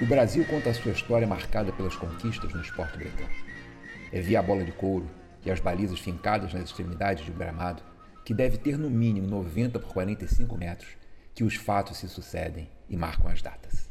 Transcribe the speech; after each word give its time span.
O 0.00 0.06
Brasil 0.06 0.44
conta 0.44 0.70
a 0.70 0.74
sua 0.74 0.92
história 0.92 1.26
marcada 1.26 1.72
pelas 1.72 1.96
conquistas 1.96 2.54
no 2.54 2.60
esporte 2.60 2.96
bretão. 2.96 3.26
É 4.12 4.20
via 4.20 4.38
a 4.38 4.42
bola 4.42 4.62
de 4.62 4.70
couro 4.70 5.10
e 5.44 5.50
as 5.50 5.58
balizas 5.58 5.98
fincadas 5.98 6.54
nas 6.54 6.66
extremidades 6.66 7.24
de 7.24 7.32
um 7.32 7.34
gramado, 7.34 7.82
que 8.24 8.32
deve 8.32 8.58
ter 8.58 8.78
no 8.78 8.88
mínimo 8.88 9.26
90 9.26 9.80
por 9.80 9.92
45 9.92 10.56
metros, 10.56 10.90
que 11.34 11.42
os 11.42 11.56
fatos 11.56 11.96
se 11.96 12.08
sucedem 12.08 12.70
e 12.88 12.96
marcam 12.96 13.28
as 13.28 13.42
datas. 13.42 13.90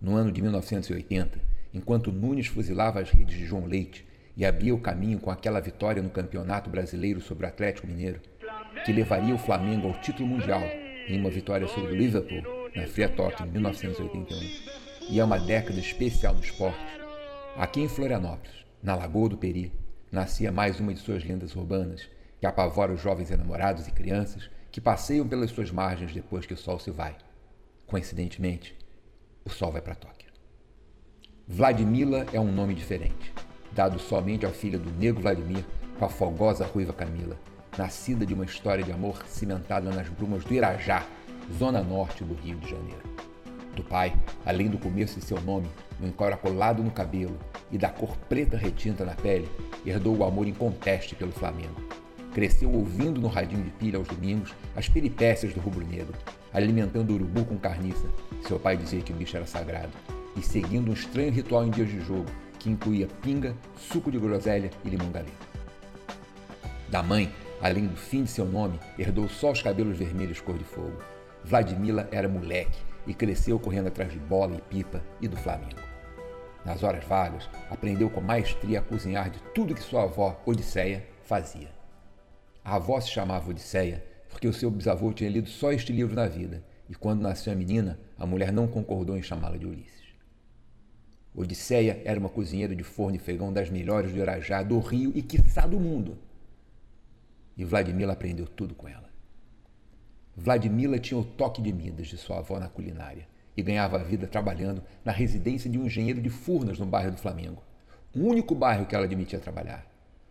No 0.00 0.16
ano 0.16 0.32
de 0.32 0.40
1980, 0.40 1.38
enquanto 1.74 2.10
Nunes 2.10 2.46
fuzilava 2.46 3.00
as 3.00 3.10
redes 3.10 3.36
de 3.36 3.44
João 3.44 3.66
Leite 3.66 4.06
e 4.34 4.46
abria 4.46 4.74
o 4.74 4.80
caminho 4.80 5.20
com 5.20 5.30
aquela 5.30 5.60
vitória 5.60 6.02
no 6.02 6.08
Campeonato 6.08 6.70
Brasileiro 6.70 7.20
sobre 7.20 7.44
o 7.44 7.48
Atlético 7.48 7.86
Mineiro, 7.86 8.22
que 8.86 8.92
levaria 8.92 9.34
o 9.34 9.38
Flamengo 9.38 9.88
ao 9.88 10.00
título 10.00 10.28
mundial 10.30 10.62
em 11.08 11.20
uma 11.20 11.30
vitória 11.30 11.68
sobre 11.68 11.92
o 11.92 11.94
Liverpool 11.94 12.70
na 12.74 12.86
Fria 12.86 13.10
Talk 13.10 13.42
em 13.42 13.50
1981 13.50 14.83
e 15.08 15.20
é 15.20 15.24
uma 15.24 15.38
década 15.38 15.78
especial 15.78 16.34
do 16.34 16.42
esporte, 16.42 16.78
aqui 17.56 17.80
em 17.80 17.88
Florianópolis, 17.88 18.64
na 18.82 18.94
Lagoa 18.94 19.28
do 19.28 19.36
Peri, 19.36 19.72
nascia 20.10 20.50
mais 20.50 20.80
uma 20.80 20.94
de 20.94 21.00
suas 21.00 21.24
lendas 21.24 21.54
urbanas 21.54 22.08
que 22.40 22.46
apavora 22.46 22.92
os 22.92 23.00
jovens 23.00 23.30
enamorados 23.30 23.86
e 23.86 23.92
crianças 23.92 24.50
que 24.70 24.80
passeiam 24.80 25.26
pelas 25.26 25.50
suas 25.50 25.70
margens 25.70 26.12
depois 26.12 26.46
que 26.46 26.54
o 26.54 26.56
sol 26.56 26.78
se 26.78 26.90
vai. 26.90 27.16
Coincidentemente, 27.86 28.76
o 29.44 29.50
sol 29.50 29.72
vai 29.72 29.82
para 29.82 29.94
Tóquio. 29.94 30.32
Vladimila 31.46 32.26
é 32.32 32.40
um 32.40 32.50
nome 32.50 32.74
diferente, 32.74 33.32
dado 33.72 33.98
somente 33.98 34.46
à 34.46 34.50
filha 34.50 34.78
do 34.78 34.90
negro 34.90 35.20
Vladimir 35.20 35.64
com 35.98 36.04
a 36.06 36.08
fogosa 36.08 36.64
ruiva 36.64 36.92
Camila, 36.92 37.38
nascida 37.76 38.24
de 38.24 38.32
uma 38.32 38.44
história 38.44 38.82
de 38.82 38.90
amor 38.90 39.22
cimentada 39.26 39.90
nas 39.90 40.08
brumas 40.08 40.44
do 40.44 40.54
Irajá, 40.54 41.06
zona 41.58 41.82
norte 41.82 42.24
do 42.24 42.34
Rio 42.34 42.56
de 42.56 42.70
Janeiro 42.70 43.33
do 43.74 43.82
pai, 43.82 44.14
além 44.44 44.68
do 44.68 44.78
começo 44.78 45.18
de 45.18 45.26
seu 45.26 45.40
nome, 45.40 45.68
um 46.00 46.06
encaracolado 46.06 46.82
no 46.82 46.90
cabelo 46.90 47.36
e 47.70 47.78
da 47.78 47.88
cor 47.88 48.16
preta 48.28 48.56
retinta 48.56 49.04
na 49.04 49.14
pele, 49.14 49.48
herdou 49.84 50.16
o 50.16 50.24
amor 50.24 50.46
inconteste 50.46 51.14
pelo 51.14 51.32
Flamengo. 51.32 51.74
Cresceu 52.32 52.70
ouvindo 52.72 53.20
no 53.20 53.28
radinho 53.28 53.62
de 53.62 53.70
pilha 53.70 53.98
aos 53.98 54.08
domingos 54.08 54.54
as 54.74 54.88
peripécias 54.88 55.54
do 55.54 55.60
rubro-negro, 55.60 56.14
alimentando 56.52 57.12
o 57.12 57.14
urubu 57.14 57.44
com 57.44 57.56
carniça, 57.56 58.08
seu 58.46 58.58
pai 58.58 58.76
dizia 58.76 59.00
que 59.00 59.12
o 59.12 59.16
bicho 59.16 59.36
era 59.36 59.46
sagrado, 59.46 59.92
e 60.36 60.42
seguindo 60.42 60.90
um 60.90 60.94
estranho 60.94 61.30
ritual 61.30 61.64
em 61.64 61.70
dias 61.70 61.88
de 61.88 62.00
jogo, 62.00 62.26
que 62.58 62.70
incluía 62.70 63.06
pinga, 63.22 63.54
suco 63.76 64.10
de 64.10 64.18
groselha 64.18 64.70
e 64.84 64.88
limão. 64.88 65.12
Da 66.88 67.02
mãe, 67.02 67.32
além 67.60 67.86
do 67.86 67.96
fim 67.96 68.24
de 68.24 68.30
seu 68.30 68.46
nome, 68.46 68.80
herdou 68.98 69.28
só 69.28 69.52
os 69.52 69.62
cabelos 69.62 69.96
vermelhos 69.96 70.40
cor 70.40 70.56
de 70.56 70.64
fogo. 70.64 70.98
Vladimila 71.44 72.08
era 72.10 72.28
moleque 72.28 72.78
e 73.06 73.14
cresceu 73.14 73.58
correndo 73.58 73.88
atrás 73.88 74.12
de 74.12 74.18
bola 74.18 74.56
e 74.56 74.60
pipa 74.60 75.02
e 75.20 75.28
do 75.28 75.36
Flamengo. 75.36 75.80
Nas 76.64 76.82
horas 76.82 77.04
vagas, 77.04 77.48
aprendeu 77.70 78.08
com 78.08 78.20
maestria 78.20 78.78
a 78.78 78.82
cozinhar 78.82 79.30
de 79.30 79.38
tudo 79.54 79.74
que 79.74 79.82
sua 79.82 80.04
avó, 80.04 80.40
Odisseia, 80.46 81.06
fazia. 81.22 81.68
A 82.64 82.76
avó 82.76 83.00
se 83.00 83.10
chamava 83.10 83.50
Odisseia 83.50 84.02
porque 84.34 84.48
o 84.48 84.52
seu 84.52 84.68
bisavô 84.68 85.12
tinha 85.12 85.30
lido 85.30 85.48
só 85.48 85.70
este 85.70 85.92
livro 85.92 86.16
na 86.16 86.26
vida, 86.26 86.64
e 86.90 86.94
quando 86.94 87.22
nasceu 87.22 87.52
a 87.52 87.56
menina, 87.56 88.00
a 88.18 88.26
mulher 88.26 88.52
não 88.52 88.66
concordou 88.66 89.16
em 89.16 89.22
chamá-la 89.22 89.56
de 89.56 89.64
Ulisses. 89.64 90.02
Odisseia 91.32 92.02
era 92.04 92.18
uma 92.18 92.28
cozinheira 92.28 92.74
de 92.74 92.82
forno 92.82 93.14
e 93.14 93.20
feijão 93.20 93.52
das 93.52 93.70
melhores 93.70 94.12
do 94.12 94.18
Irajá, 94.18 94.62
do 94.64 94.80
Rio 94.80 95.12
e, 95.14 95.22
quiçá, 95.22 95.68
do 95.68 95.78
mundo. 95.78 96.18
E 97.56 97.64
Vladimir 97.64 98.10
aprendeu 98.10 98.46
tudo 98.46 98.74
com 98.74 98.88
ela. 98.88 99.08
Vladimila 100.36 100.98
tinha 100.98 101.18
o 101.18 101.24
toque 101.24 101.62
de 101.62 101.72
Midas 101.72 102.08
de 102.08 102.16
sua 102.16 102.38
avó 102.38 102.58
na 102.58 102.68
culinária 102.68 103.26
e 103.56 103.62
ganhava 103.62 103.96
a 103.96 104.02
vida 104.02 104.26
trabalhando 104.26 104.82
na 105.04 105.12
residência 105.12 105.70
de 105.70 105.78
um 105.78 105.86
engenheiro 105.86 106.20
de 106.20 106.28
Furnas 106.28 106.78
no 106.78 106.86
bairro 106.86 107.12
do 107.12 107.18
Flamengo, 107.18 107.62
o 108.14 108.20
único 108.20 108.54
bairro 108.54 108.84
que 108.84 108.96
ela 108.96 109.04
admitia 109.04 109.38
trabalhar, 109.38 109.86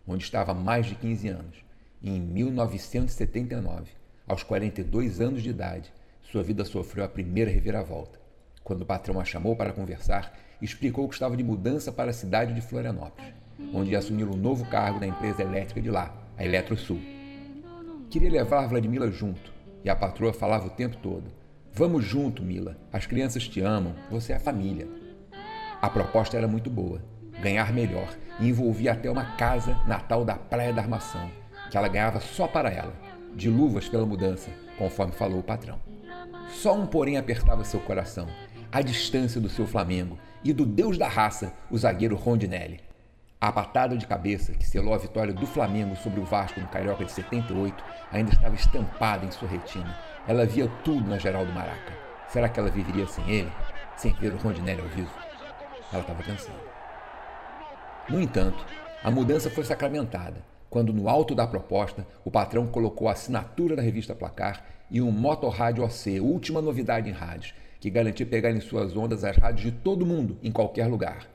onde 0.06 0.24
estava 0.24 0.52
há 0.52 0.56
mais 0.56 0.86
de 0.86 0.96
15 0.96 1.28
anos. 1.30 1.66
E 2.02 2.10
em 2.10 2.20
1979, 2.20 3.92
aos 4.28 4.44
42 4.44 5.22
anos 5.22 5.42
de 5.42 5.50
idade, 5.50 5.94
sua 6.22 6.44
vida 6.44 6.66
sofreu 6.66 7.06
a 7.06 7.10
primeira 7.10 7.50
reviravolta, 7.50 8.20
quando 8.62 8.82
o 8.82 8.86
patrão 8.86 9.20
a 9.20 9.26
chamou 9.26 9.56
para 9.56 9.72
conversar 9.72 10.38
explicou 10.62 11.08
que 11.08 11.14
estava 11.14 11.38
de 11.38 11.44
mudança 11.44 11.92
para 11.92 12.10
a 12.10 12.14
cidade 12.14 12.54
de 12.54 12.62
Florianópolis, 12.62 13.34
onde 13.74 13.92
ia 13.92 14.00
assumir 14.00 14.26
um 14.26 14.36
novo 14.36 14.66
cargo 14.66 15.00
da 15.00 15.08
empresa 15.08 15.42
elétrica 15.42 15.82
de 15.82 15.90
lá, 15.90 16.14
a 16.38 16.46
Eletrosul. 16.46 17.00
Queria 18.10 18.32
levar 18.32 18.68
Vladimila 18.68 19.12
junto, 19.12 19.53
e 19.84 19.90
a 19.90 19.96
patroa 19.96 20.34
falava 20.34 20.68
o 20.68 20.72
tempo 20.72 20.98
todo: 20.98 21.32
Vamos 21.74 22.06
junto, 22.06 22.44
Mila. 22.44 22.78
As 22.92 23.06
crianças 23.06 23.48
te 23.48 23.60
amam. 23.60 23.96
Você 24.12 24.32
é 24.34 24.36
a 24.36 24.40
família. 24.40 24.88
A 25.82 25.90
proposta 25.90 26.38
era 26.38 26.48
muito 26.48 26.70
boa. 26.70 27.02
Ganhar 27.42 27.74
melhor 27.74 28.08
e 28.40 28.48
envolvia 28.48 28.94
até 28.94 29.10
uma 29.10 29.36
casa 29.36 29.76
natal 29.88 30.24
da 30.24 30.36
Praia 30.36 30.72
da 30.72 30.82
Armação, 30.82 31.30
que 31.70 31.78
ela 31.78 31.88
ganhava 31.88 32.20
só 32.20 32.48
para 32.48 32.70
ela, 32.70 32.94
de 33.36 33.50
luvas 33.50 33.90
pela 33.90 34.06
mudança, 34.06 34.52
conforme 34.78 35.14
falou 35.14 35.40
o 35.40 35.44
patrão. 35.44 35.80
Só 36.50 36.76
um 36.76 36.86
porém 36.86 37.18
apertava 37.18 37.64
seu 37.64 37.80
coração: 37.80 38.28
a 38.72 38.82
distância 38.82 39.42
do 39.42 39.50
seu 39.50 39.66
Flamengo 39.66 40.18
e 40.44 40.54
do 40.54 40.66
deus 40.66 40.98
da 40.98 41.08
raça, 41.08 41.54
o 41.72 41.78
zagueiro 41.78 42.16
Rondinelli. 42.16 42.80
A 43.44 43.52
patada 43.52 43.98
de 43.98 44.08
cabeça 44.08 44.54
que 44.54 44.66
selou 44.66 44.94
a 44.94 44.98
vitória 44.98 45.34
do 45.34 45.46
Flamengo 45.46 45.98
sobre 45.98 46.22
o 46.22 46.24
Vasco 46.24 46.62
no 46.62 46.68
Carioca 46.70 47.04
de 47.04 47.12
78 47.12 47.84
ainda 48.10 48.32
estava 48.32 48.56
estampada 48.56 49.26
em 49.26 49.32
sua 49.32 49.50
retina. 49.50 50.00
Ela 50.26 50.46
via 50.46 50.72
tudo 50.82 51.10
na 51.10 51.18
Geraldo 51.18 51.52
Maraca. 51.52 51.92
Será 52.30 52.48
que 52.48 52.58
ela 52.58 52.70
viveria 52.70 53.06
sem 53.06 53.30
ele? 53.30 53.52
Sem 53.98 54.14
ver 54.14 54.32
o 54.32 54.38
Rondinelli 54.38 54.80
ao 54.80 54.88
vivo? 54.88 55.12
Ela 55.92 56.02
estava 56.04 56.24
pensando. 56.24 56.58
No 58.08 58.22
entanto, 58.22 58.66
a 59.04 59.12
mudança 59.12 59.50
foi 59.50 59.66
sacramentada 59.66 60.42
quando, 60.70 60.94
no 60.94 61.10
alto 61.10 61.36
da 61.36 61.46
proposta, 61.46 62.08
o 62.24 62.32
patrão 62.32 62.66
colocou 62.68 63.10
a 63.10 63.12
assinatura 63.12 63.76
da 63.76 63.82
revista 63.82 64.16
Placar 64.16 64.64
e 64.90 65.02
um 65.02 65.12
motorrádio 65.12 65.84
OC, 65.84 66.22
última 66.22 66.62
novidade 66.62 67.10
em 67.10 67.14
rádios, 67.14 67.54
que 67.82 67.90
garantia 67.90 68.26
pegar 68.26 68.52
em 68.52 68.62
suas 68.62 68.96
ondas 68.96 69.26
as 69.26 69.36
rádios 69.36 69.64
de 69.64 69.72
todo 69.74 70.06
mundo, 70.06 70.40
em 70.42 70.50
qualquer 70.50 70.88
lugar. 70.88 71.33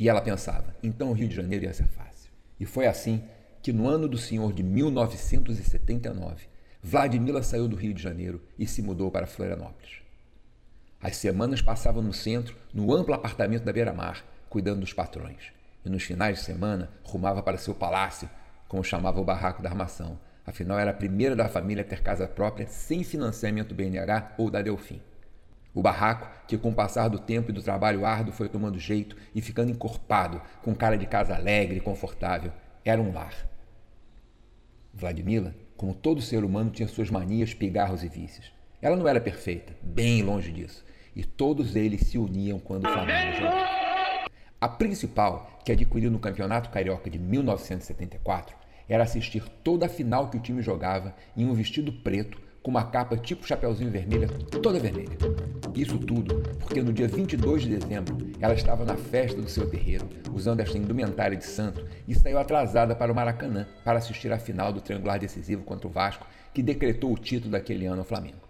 E 0.00 0.08
ela 0.08 0.22
pensava, 0.22 0.74
então 0.82 1.10
o 1.10 1.12
Rio 1.12 1.28
de 1.28 1.34
Janeiro 1.36 1.66
ia 1.66 1.74
ser 1.74 1.86
fácil. 1.86 2.32
E 2.58 2.64
foi 2.64 2.86
assim 2.86 3.22
que 3.60 3.70
no 3.70 3.86
ano 3.86 4.08
do 4.08 4.16
Senhor 4.16 4.50
de 4.50 4.62
1979, 4.62 6.46
Vladimila 6.82 7.42
saiu 7.42 7.68
do 7.68 7.76
Rio 7.76 7.92
de 7.92 8.02
Janeiro 8.02 8.40
e 8.58 8.66
se 8.66 8.80
mudou 8.80 9.10
para 9.10 9.26
Florianópolis. 9.26 10.00
As 11.02 11.18
semanas 11.18 11.60
passavam 11.60 12.02
no 12.02 12.14
centro, 12.14 12.56
no 12.72 12.94
amplo 12.94 13.12
apartamento 13.12 13.64
da 13.64 13.74
beira-mar, 13.74 14.24
cuidando 14.48 14.80
dos 14.80 14.94
patrões. 14.94 15.52
E 15.84 15.90
nos 15.90 16.02
finais 16.02 16.38
de 16.38 16.44
semana 16.46 16.88
rumava 17.04 17.42
para 17.42 17.58
seu 17.58 17.74
palácio, 17.74 18.30
como 18.68 18.82
chamava 18.82 19.20
o 19.20 19.24
barraco 19.24 19.62
da 19.62 19.68
armação. 19.68 20.18
Afinal, 20.46 20.78
era 20.78 20.92
a 20.92 20.94
primeira 20.94 21.36
da 21.36 21.46
família 21.46 21.82
a 21.82 21.86
ter 21.86 22.02
casa 22.02 22.26
própria 22.26 22.66
sem 22.66 23.04
financiamento 23.04 23.74
BNH 23.74 24.32
ou 24.38 24.50
da 24.50 24.62
Delfim. 24.62 25.02
O 25.74 25.82
barraco, 25.82 26.28
que 26.48 26.58
com 26.58 26.70
o 26.70 26.74
passar 26.74 27.08
do 27.08 27.18
tempo 27.18 27.50
e 27.50 27.54
do 27.54 27.62
trabalho 27.62 28.04
árduo 28.04 28.32
foi 28.32 28.48
tomando 28.48 28.78
jeito 28.78 29.16
e 29.34 29.40
ficando 29.40 29.70
encorpado, 29.70 30.42
com 30.62 30.74
cara 30.74 30.98
de 30.98 31.06
casa 31.06 31.34
alegre 31.34 31.76
e 31.76 31.80
confortável, 31.80 32.52
era 32.84 33.00
um 33.00 33.12
lar. 33.12 33.34
Vladimila, 34.92 35.54
como 35.76 35.94
todo 35.94 36.20
ser 36.20 36.44
humano, 36.44 36.70
tinha 36.70 36.88
suas 36.88 37.08
manias, 37.08 37.54
pigarros 37.54 38.02
e 38.02 38.08
vícios. 38.08 38.52
Ela 38.82 38.96
não 38.96 39.06
era 39.06 39.20
perfeita, 39.20 39.72
bem 39.80 40.22
longe 40.22 40.50
disso, 40.50 40.84
e 41.14 41.24
todos 41.24 41.76
eles 41.76 42.02
se 42.02 42.18
uniam 42.18 42.58
quando 42.58 42.88
jogava. 42.88 43.70
A 44.60 44.68
principal, 44.68 45.60
que 45.64 45.72
adquiriu 45.72 46.10
no 46.10 46.18
Campeonato 46.18 46.70
Carioca 46.70 47.08
de 47.08 47.18
1974, 47.18 48.56
era 48.88 49.04
assistir 49.04 49.48
toda 49.62 49.86
a 49.86 49.88
final 49.88 50.28
que 50.28 50.36
o 50.36 50.40
time 50.40 50.60
jogava 50.60 51.14
em 51.36 51.46
um 51.46 51.54
vestido 51.54 51.92
preto 51.92 52.40
com 52.62 52.70
uma 52.70 52.84
capa 52.84 53.16
tipo 53.16 53.46
chapeuzinho 53.46 53.90
vermelha, 53.90 54.28
toda 54.60 54.78
vermelha. 54.78 55.16
Isso 55.74 55.98
tudo 55.98 56.40
porque 56.58 56.82
no 56.82 56.92
dia 56.92 57.06
22 57.06 57.62
de 57.62 57.78
dezembro 57.78 58.18
ela 58.40 58.54
estava 58.54 58.84
na 58.84 58.96
festa 58.96 59.40
do 59.40 59.48
seu 59.48 59.68
terreiro, 59.68 60.08
usando 60.32 60.60
esta 60.60 60.76
indumentária 60.76 61.36
de 61.36 61.44
santo 61.44 61.86
e 62.08 62.14
saiu 62.14 62.38
atrasada 62.38 62.94
para 62.94 63.12
o 63.12 63.14
Maracanã 63.14 63.66
para 63.84 63.98
assistir 63.98 64.32
à 64.32 64.38
final 64.38 64.72
do 64.72 64.80
triangular 64.80 65.18
decisivo 65.18 65.62
contra 65.62 65.86
o 65.86 65.90
Vasco, 65.90 66.26
que 66.52 66.62
decretou 66.62 67.12
o 67.12 67.18
título 67.18 67.52
daquele 67.52 67.86
ano 67.86 68.00
ao 68.00 68.04
Flamengo. 68.04 68.48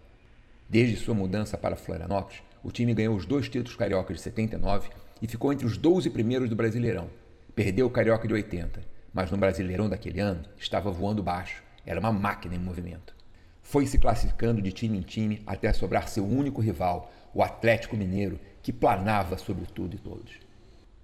Desde 0.68 0.96
sua 0.96 1.14
mudança 1.14 1.58
para 1.58 1.76
Florianópolis, 1.76 2.42
o 2.62 2.70
time 2.70 2.94
ganhou 2.94 3.14
os 3.14 3.26
dois 3.26 3.48
títulos 3.48 3.76
cariocas 3.76 4.16
de 4.16 4.22
79 4.22 4.88
e 5.20 5.26
ficou 5.26 5.52
entre 5.52 5.66
os 5.66 5.76
12 5.76 6.08
primeiros 6.10 6.48
do 6.48 6.56
Brasileirão. 6.56 7.08
Perdeu 7.54 7.86
o 7.86 7.90
Carioca 7.90 8.26
de 8.26 8.34
80, 8.34 8.80
mas 9.12 9.30
no 9.30 9.36
Brasileirão 9.36 9.88
daquele 9.88 10.20
ano 10.20 10.42
estava 10.56 10.90
voando 10.90 11.22
baixo, 11.22 11.62
era 11.84 12.00
uma 12.00 12.12
máquina 12.12 12.54
em 12.54 12.58
movimento 12.58 13.19
foi 13.62 13.86
se 13.86 13.98
classificando 13.98 14.60
de 14.60 14.72
time 14.72 14.98
em 14.98 15.02
time 15.02 15.42
até 15.46 15.72
sobrar 15.72 16.08
seu 16.08 16.26
único 16.26 16.60
rival, 16.60 17.12
o 17.32 17.42
Atlético 17.42 17.96
Mineiro, 17.96 18.38
que 18.62 18.72
planava 18.72 19.38
sobre 19.38 19.66
tudo 19.66 19.94
e 19.94 19.98
todos. 19.98 20.32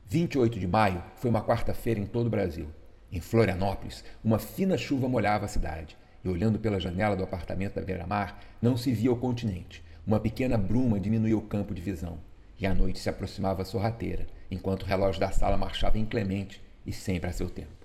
28 0.08 0.58
de 0.61 0.67
maio 0.67 1.03
foi 1.17 1.31
uma 1.31 1.43
quarta-feira 1.43 2.00
em 2.00 2.06
todo 2.06 2.26
o 2.26 2.31
Brasil. 2.31 2.67
Em 3.11 3.20
Florianópolis, 3.20 4.05
uma 4.23 4.38
fina 4.38 4.76
chuva 4.76 5.08
molhava 5.08 5.44
a 5.44 5.49
cidade, 5.49 5.97
e 6.25 6.29
olhando 6.29 6.58
pela 6.58 6.81
janela 6.81 7.17
do 7.17 7.23
apartamento 7.23 7.75
da 7.75 7.82
beira-mar, 7.82 8.41
não 8.61 8.76
se 8.76 8.93
via 8.93 9.12
o 9.12 9.17
continente. 9.17 9.82
Uma 10.06 10.20
pequena 10.20 10.56
bruma 10.56 11.00
diminuía 11.00 11.37
o 11.37 11.43
campo 11.43 11.75
de 11.75 11.82
visão. 11.82 12.19
e 12.58 12.67
a 12.67 12.75
noite 12.75 12.99
se 12.99 13.11
aproximava 13.11 13.67
sorrateira, 13.67 14.26
enquanto 14.50 14.85
o 14.85 14.87
relógio 14.87 15.20
da 15.20 15.31
sala 15.31 15.58
marchava 15.58 15.99
inclemente 15.99 16.62
e 16.87 16.93
sempre 16.93 17.29
a 17.29 17.32
seu 17.32 17.50
tempo. 17.50 17.75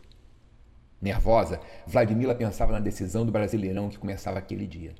Nervosa, 1.01 1.59
Vladimila 1.87 2.35
pensava 2.35 2.71
na 2.71 2.79
decisão 2.79 3.25
do 3.25 3.31
Brasileirão 3.31 3.89
que 3.89 3.97
começava 3.97 4.37
aquele 4.37 4.67
dia. 4.67 4.93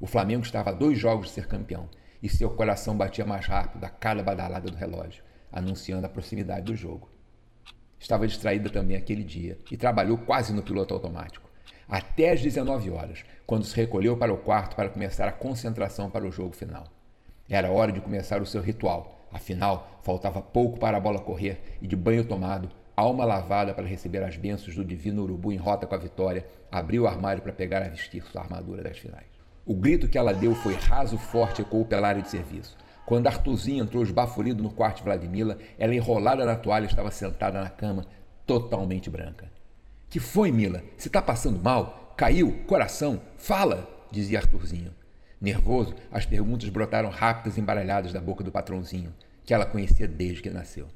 O 0.00 0.06
Flamengo 0.06 0.42
estava 0.42 0.70
a 0.70 0.72
dois 0.72 0.98
jogos 0.98 1.28
de 1.28 1.34
ser 1.34 1.46
campeão 1.46 1.88
e 2.20 2.28
seu 2.28 2.50
coração 2.50 2.96
batia 2.96 3.24
mais 3.24 3.46
rápido 3.46 3.84
a 3.84 3.88
cada 3.88 4.22
badalada 4.22 4.68
do 4.68 4.76
relógio, 4.76 5.22
anunciando 5.52 6.06
a 6.06 6.08
proximidade 6.08 6.64
do 6.64 6.74
jogo. 6.74 7.08
Estava 8.00 8.26
distraída 8.26 8.68
também 8.68 8.96
aquele 8.96 9.22
dia 9.22 9.56
e 9.70 9.76
trabalhou 9.76 10.18
quase 10.18 10.52
no 10.52 10.62
piloto 10.62 10.92
automático, 10.92 11.48
até 11.88 12.32
às 12.32 12.42
19 12.42 12.90
horas, 12.90 13.24
quando 13.46 13.64
se 13.64 13.76
recolheu 13.76 14.16
para 14.16 14.34
o 14.34 14.38
quarto 14.38 14.74
para 14.74 14.88
começar 14.88 15.28
a 15.28 15.32
concentração 15.32 16.10
para 16.10 16.26
o 16.26 16.32
jogo 16.32 16.54
final. 16.54 16.88
Era 17.48 17.70
hora 17.70 17.92
de 17.92 18.00
começar 18.00 18.42
o 18.42 18.46
seu 18.46 18.60
ritual, 18.60 19.28
afinal, 19.32 20.00
faltava 20.02 20.42
pouco 20.42 20.80
para 20.80 20.96
a 20.96 21.00
bola 21.00 21.20
correr 21.20 21.78
e, 21.80 21.86
de 21.86 21.94
banho 21.94 22.24
tomado, 22.24 22.70
alma 22.96 23.24
lavada 23.24 23.74
para 23.74 23.86
receber 23.86 24.22
as 24.22 24.36
bênçãos 24.36 24.76
do 24.76 24.84
divino 24.84 25.22
urubu 25.22 25.52
em 25.52 25.56
rota 25.56 25.86
com 25.86 25.94
a 25.94 25.98
vitória, 25.98 26.46
abriu 26.70 27.02
o 27.02 27.06
armário 27.06 27.42
para 27.42 27.52
pegar 27.52 27.82
a 27.82 27.88
vestir 27.88 28.22
sua 28.24 28.42
armadura 28.42 28.82
das 28.82 28.98
finais. 28.98 29.26
O 29.66 29.74
grito 29.74 30.08
que 30.08 30.18
ela 30.18 30.32
deu 30.32 30.54
foi 30.54 30.74
raso 30.74 31.16
forte 31.16 31.60
e 31.60 31.62
ecoou 31.62 31.84
pela 31.84 32.08
área 32.08 32.22
de 32.22 32.28
serviço. 32.28 32.76
Quando 33.06 33.26
Artuzinho 33.26 33.84
entrou 33.84 34.02
esbaforido 34.02 34.62
no 34.62 34.70
quarto 34.70 34.98
de 34.98 35.04
Vladimila, 35.04 35.58
ela 35.78 35.94
enrolada 35.94 36.44
na 36.44 36.56
toalha 36.56 36.86
estava 36.86 37.10
sentada 37.10 37.60
na 37.60 37.68
cama, 37.68 38.06
totalmente 38.46 39.10
branca. 39.10 39.50
Que 40.08 40.20
foi, 40.20 40.50
Mila? 40.52 40.82
Se 40.96 41.08
está 41.08 41.20
passando 41.20 41.62
mal? 41.62 42.14
Caiu? 42.16 42.62
Coração? 42.66 43.20
Fala! 43.36 43.88
dizia 44.10 44.38
Arthurzinho. 44.38 44.92
Nervoso, 45.40 45.94
as 46.10 46.24
perguntas 46.24 46.68
brotaram 46.68 47.10
rápidas 47.10 47.56
e 47.56 47.60
embaralhadas 47.60 48.12
da 48.12 48.20
boca 48.20 48.44
do 48.44 48.52
patrãozinho, 48.52 49.12
que 49.44 49.52
ela 49.52 49.66
conhecia 49.66 50.06
desde 50.08 50.40
que 50.40 50.50
nasceu. 50.50 50.86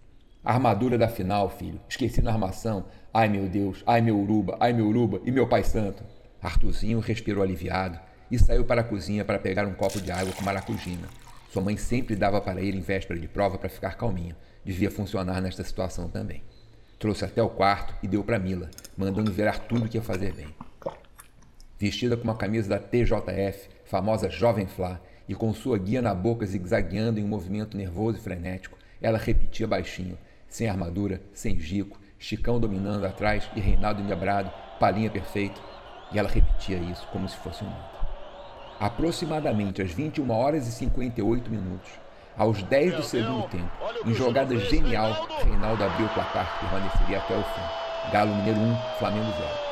Armadura 0.45 0.97
da 0.97 1.09
final, 1.09 1.51
filho. 1.51 1.81
Esqueci 1.89 2.23
na 2.23 2.33
armação. 2.33 2.87
Ai, 3.13 3.29
meu 3.29 3.49
Deus. 3.49 3.83
Ai, 3.87 4.01
meu 4.01 4.19
uruba. 4.19 4.57
Ai, 4.61 4.73
meu 4.73 4.87
uruba. 4.87 5.21
E 5.25 5.31
meu 5.31 5.47
pai 5.47 5.65
santo. 5.65 6.03
Arthurzinho 6.41 7.01
respirou 7.01 7.43
aliviado 7.43 7.99
e 8.31 8.39
saiu 8.39 8.65
para 8.65 8.83
a 8.83 8.85
cozinha 8.85 9.25
para 9.25 9.39
pegar 9.39 9.67
um 9.67 9.75
copo 9.75 10.01
de 10.01 10.11
água 10.11 10.33
com 10.33 10.45
maracujina. 10.45 11.09
Sua 11.51 11.63
mãe 11.63 11.77
sempre 11.77 12.15
dava 12.15 12.41
para 12.41 12.61
ele 12.61 12.79
em 12.79 12.83
véspera 12.83 13.19
de 13.19 13.27
prova 13.27 13.59
para 13.59 13.69
ficar 13.69 13.97
calminho. 13.97 14.37
Devia 14.65 14.91
funcionar 14.91 15.41
nesta 15.41 15.65
situação 15.65 16.09
também. 16.09 16.43
Trouxe 16.99 17.25
até 17.25 17.43
o 17.43 17.49
quarto 17.49 17.95
e 18.03 18.09
deu 18.09 18.23
para 18.23 18.39
Mila, 18.39 18.71
mandando 18.97 19.33
virar 19.33 19.59
tudo 19.61 19.89
que 19.89 19.97
ia 19.97 20.03
fazer 20.03 20.35
bem. 20.35 20.49
Vestida 21.79 22.17
com 22.17 22.25
uma 22.25 22.35
camisa 22.35 22.69
da 22.69 22.79
TJF, 22.79 23.69
famosa 23.85 24.29
Jovem 24.29 24.67
Flá, 24.67 25.01
e 25.29 25.35
com 25.35 25.55
sua 25.55 25.79
guia 25.79 26.03
na 26.03 26.13
boca 26.13 26.45
zigue-zagueando 26.45 27.21
em 27.21 27.25
um 27.25 27.29
movimento 27.29 27.77
nervoso 27.77 28.19
e 28.19 28.21
frenético, 28.21 28.77
ela 29.01 29.17
repetia 29.17 29.67
baixinho, 29.67 30.19
sem 30.49 30.69
armadura, 30.69 31.21
sem 31.33 31.59
Gico, 31.59 31.99
Chicão 32.19 32.59
dominando 32.59 33.05
atrás 33.05 33.49
e 33.55 33.61
Reinaldo 33.61 34.03
endiabrado, 34.03 34.51
palinha 34.81 35.11
perfeito. 35.11 35.61
E 36.11 36.19
ela 36.19 36.29
repetia 36.29 36.79
isso 36.79 37.07
como 37.13 37.29
se 37.29 37.37
fosse 37.37 37.63
um 37.63 37.69
mantra. 37.69 37.99
Aproximadamente 38.81 39.83
às 39.83 39.93
21 39.93 40.31
horas 40.31 40.67
e 40.67 40.73
58 40.73 41.51
minutos, 41.51 41.91
aos 42.37 42.63
10 42.63 42.97
do 42.97 43.03
segundo 43.03 43.49
tempo, 43.49 43.71
em 44.07 44.15
jogada 44.15 44.57
genial, 44.57 45.27
Reinaldo 45.45 45.85
abriu 45.85 46.07
o 46.07 46.11
placar 46.11 46.53
que 46.53 46.67
permaneceria 46.67 47.19
até 47.19 47.37
o 47.37 47.43
fim. 47.43 48.11
Galo 48.13 48.35
Mineiro 48.37 48.61
1, 48.61 48.77
Flamengo 48.99 49.31
0. 49.33 49.69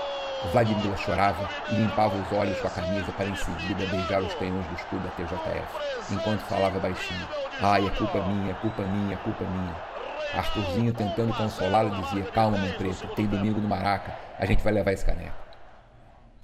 Vladimir 0.52 0.98
chorava 0.98 1.48
e 1.70 1.74
limpava 1.74 2.16
os 2.16 2.32
olhos 2.32 2.58
com 2.60 2.66
a 2.68 2.70
camisa 2.70 3.10
para 3.12 3.26
em 3.26 3.36
seguida 3.36 3.86
beijar 3.86 4.22
os 4.22 4.34
canhões 4.34 4.66
do 4.66 4.74
escudo 4.74 5.02
da 5.02 5.10
TJF, 5.10 6.12
enquanto 6.12 6.40
falava 6.40 6.78
baixinho. 6.78 7.26
Ai, 7.60 7.86
é 7.86 7.90
culpa 7.90 8.20
minha, 8.20 8.50
é 8.50 8.54
culpa 8.54 8.82
minha, 8.82 9.14
é 9.14 9.16
culpa 9.16 9.44
minha. 9.44 9.95
Arthurzinho, 10.36 10.92
tentando 10.92 11.34
consolá-la, 11.34 12.00
dizia: 12.00 12.24
Calma, 12.24 12.58
meu 12.58 12.74
preto, 12.76 13.08
tem 13.14 13.26
domingo 13.26 13.60
no 13.60 13.68
Maraca, 13.68 14.14
a 14.38 14.44
gente 14.44 14.62
vai 14.62 14.72
levar 14.72 14.92
esse 14.92 15.04
caneco. 15.04 15.36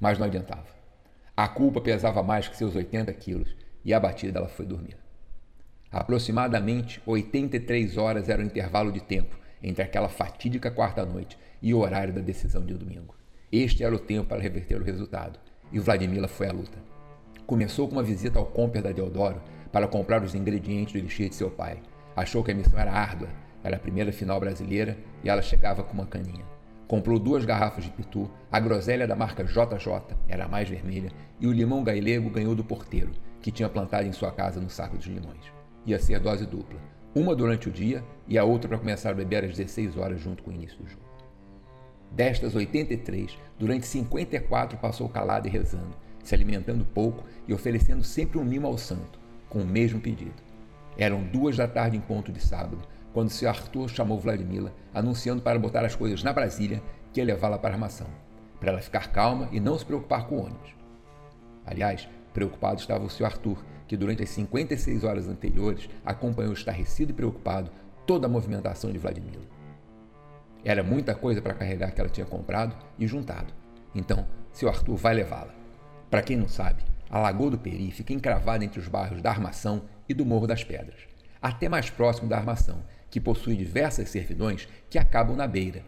Mas 0.00 0.18
não 0.18 0.26
adiantava. 0.26 0.66
A 1.36 1.48
culpa 1.48 1.80
pesava 1.80 2.22
mais 2.22 2.48
que 2.48 2.56
seus 2.56 2.74
80 2.74 3.12
quilos 3.14 3.54
e 3.84 3.92
abatida 3.92 4.38
ela 4.38 4.48
foi 4.48 4.66
dormir. 4.66 4.96
Aproximadamente 5.90 7.02
83 7.04 7.98
horas 7.98 8.28
era 8.28 8.42
o 8.42 8.44
intervalo 8.44 8.90
de 8.90 9.00
tempo 9.00 9.36
entre 9.62 9.82
aquela 9.82 10.08
fatídica 10.08 10.70
quarta-noite 10.70 11.38
e 11.60 11.72
o 11.74 11.78
horário 11.78 12.14
da 12.14 12.20
decisão 12.20 12.64
de 12.64 12.74
domingo. 12.74 13.14
Este 13.50 13.84
era 13.84 13.94
o 13.94 13.98
tempo 13.98 14.28
para 14.28 14.40
reverter 14.40 14.80
o 14.80 14.84
resultado, 14.84 15.38
e 15.70 15.78
Vladimila 15.78 16.26
foi 16.26 16.48
à 16.48 16.52
luta. 16.52 16.78
Começou 17.46 17.86
com 17.86 17.96
uma 17.96 18.02
visita 18.02 18.38
ao 18.38 18.46
Comper 18.46 18.82
da 18.82 18.92
Deodoro 18.92 19.42
para 19.70 19.86
comprar 19.86 20.22
os 20.22 20.34
ingredientes 20.34 20.94
do 20.94 20.98
elixir 20.98 21.28
de 21.28 21.34
seu 21.34 21.50
pai. 21.50 21.82
Achou 22.16 22.42
que 22.42 22.50
a 22.50 22.54
missão 22.54 22.78
era 22.78 22.92
árdua, 22.92 23.28
era 23.62 23.76
a 23.76 23.80
primeira 23.80 24.12
final 24.12 24.38
brasileira 24.40 24.96
e 25.22 25.28
ela 25.28 25.42
chegava 25.42 25.82
com 25.82 25.94
uma 25.94 26.06
caninha. 26.06 26.44
Comprou 26.86 27.18
duas 27.18 27.44
garrafas 27.44 27.84
de 27.84 27.90
pitu, 27.90 28.30
a 28.50 28.60
groselha 28.60 29.06
da 29.06 29.16
marca 29.16 29.44
JJ 29.44 30.16
era 30.28 30.44
a 30.44 30.48
mais 30.48 30.68
vermelha 30.68 31.10
e 31.40 31.46
o 31.46 31.52
limão 31.52 31.82
gailego 31.82 32.28
ganhou 32.28 32.54
do 32.54 32.64
porteiro, 32.64 33.12
que 33.40 33.50
tinha 33.50 33.68
plantado 33.68 34.06
em 34.06 34.12
sua 34.12 34.30
casa 34.30 34.60
no 34.60 34.68
saco 34.68 34.98
de 34.98 35.10
limões. 35.10 35.52
Ia 35.86 35.98
ser 35.98 36.20
dose 36.20 36.46
dupla, 36.46 36.78
uma 37.14 37.34
durante 37.34 37.68
o 37.68 37.72
dia 37.72 38.04
e 38.28 38.38
a 38.38 38.44
outra 38.44 38.68
para 38.68 38.78
começar 38.78 39.10
a 39.10 39.14
beber 39.14 39.44
às 39.44 39.56
16 39.56 39.96
horas 39.96 40.20
junto 40.20 40.42
com 40.42 40.50
o 40.50 40.54
início 40.54 40.78
do 40.78 40.88
jogo. 40.88 41.02
Destas 42.10 42.54
83, 42.54 43.38
durante 43.58 43.86
54 43.86 44.76
passou 44.76 45.08
calada 45.08 45.48
e 45.48 45.50
rezando, 45.50 45.96
se 46.22 46.34
alimentando 46.34 46.84
pouco 46.84 47.24
e 47.48 47.54
oferecendo 47.54 48.04
sempre 48.04 48.38
um 48.38 48.44
mimo 48.44 48.66
ao 48.66 48.76
santo, 48.76 49.18
com 49.48 49.60
o 49.60 49.66
mesmo 49.66 49.98
pedido. 49.98 50.42
Eram 50.96 51.22
duas 51.22 51.56
da 51.56 51.66
tarde 51.66 51.96
em 51.96 52.00
ponto 52.00 52.30
de 52.30 52.40
sábado, 52.40 52.82
quando 53.12 53.30
seu 53.30 53.48
Arthur 53.48 53.88
chamou 53.88 54.18
Vladimila, 54.18 54.72
anunciando 54.92 55.42
para 55.42 55.58
botar 55.58 55.84
as 55.84 55.94
coisas 55.94 56.22
na 56.22 56.32
Brasília 56.32 56.82
que 57.12 57.20
ia 57.20 57.26
levá-la 57.26 57.58
para 57.58 57.70
a 57.70 57.74
armação, 57.74 58.06
para 58.58 58.70
ela 58.70 58.80
ficar 58.80 59.12
calma 59.12 59.48
e 59.52 59.60
não 59.60 59.78
se 59.78 59.84
preocupar 59.84 60.26
com 60.26 60.36
o 60.36 60.44
ônibus. 60.44 60.74
Aliás, 61.66 62.08
preocupado 62.32 62.80
estava 62.80 63.04
o 63.04 63.10
seu 63.10 63.26
Arthur, 63.26 63.62
que 63.86 63.96
durante 63.96 64.22
as 64.22 64.30
56 64.30 65.04
horas 65.04 65.28
anteriores 65.28 65.88
acompanhou 66.04 66.52
estarrecido 66.52 67.12
e 67.12 67.14
preocupado 67.14 67.70
toda 68.06 68.26
a 68.26 68.30
movimentação 68.30 68.90
de 68.90 68.98
Vladimila. 68.98 69.44
Era 70.64 70.82
muita 70.82 71.14
coisa 71.14 71.42
para 71.42 71.54
carregar 71.54 71.92
que 71.92 72.00
ela 72.00 72.10
tinha 72.10 72.26
comprado 72.26 72.74
e 72.98 73.06
juntado. 73.06 73.52
Então, 73.94 74.26
seu 74.52 74.68
Arthur 74.68 74.96
vai 74.96 75.14
levá-la. 75.14 75.54
Para 76.08 76.22
quem 76.22 76.36
não 76.36 76.48
sabe, 76.48 76.82
a 77.10 77.18
Lagoa 77.18 77.50
do 77.50 77.58
Peri 77.58 77.90
fica 77.90 78.12
encravada 78.12 78.64
entre 78.64 78.80
os 78.80 78.88
bairros 78.88 79.20
da 79.20 79.30
Armação 79.30 79.82
e 80.08 80.14
do 80.14 80.24
Morro 80.24 80.46
das 80.46 80.64
Pedras, 80.64 81.00
até 81.40 81.68
mais 81.68 81.90
próximo 81.90 82.28
da 82.28 82.36
Armação, 82.36 82.82
que 83.12 83.20
possui 83.20 83.54
diversas 83.54 84.08
servidões 84.08 84.66
que 84.88 84.98
acabam 84.98 85.36
na 85.36 85.46
beira, 85.46 85.84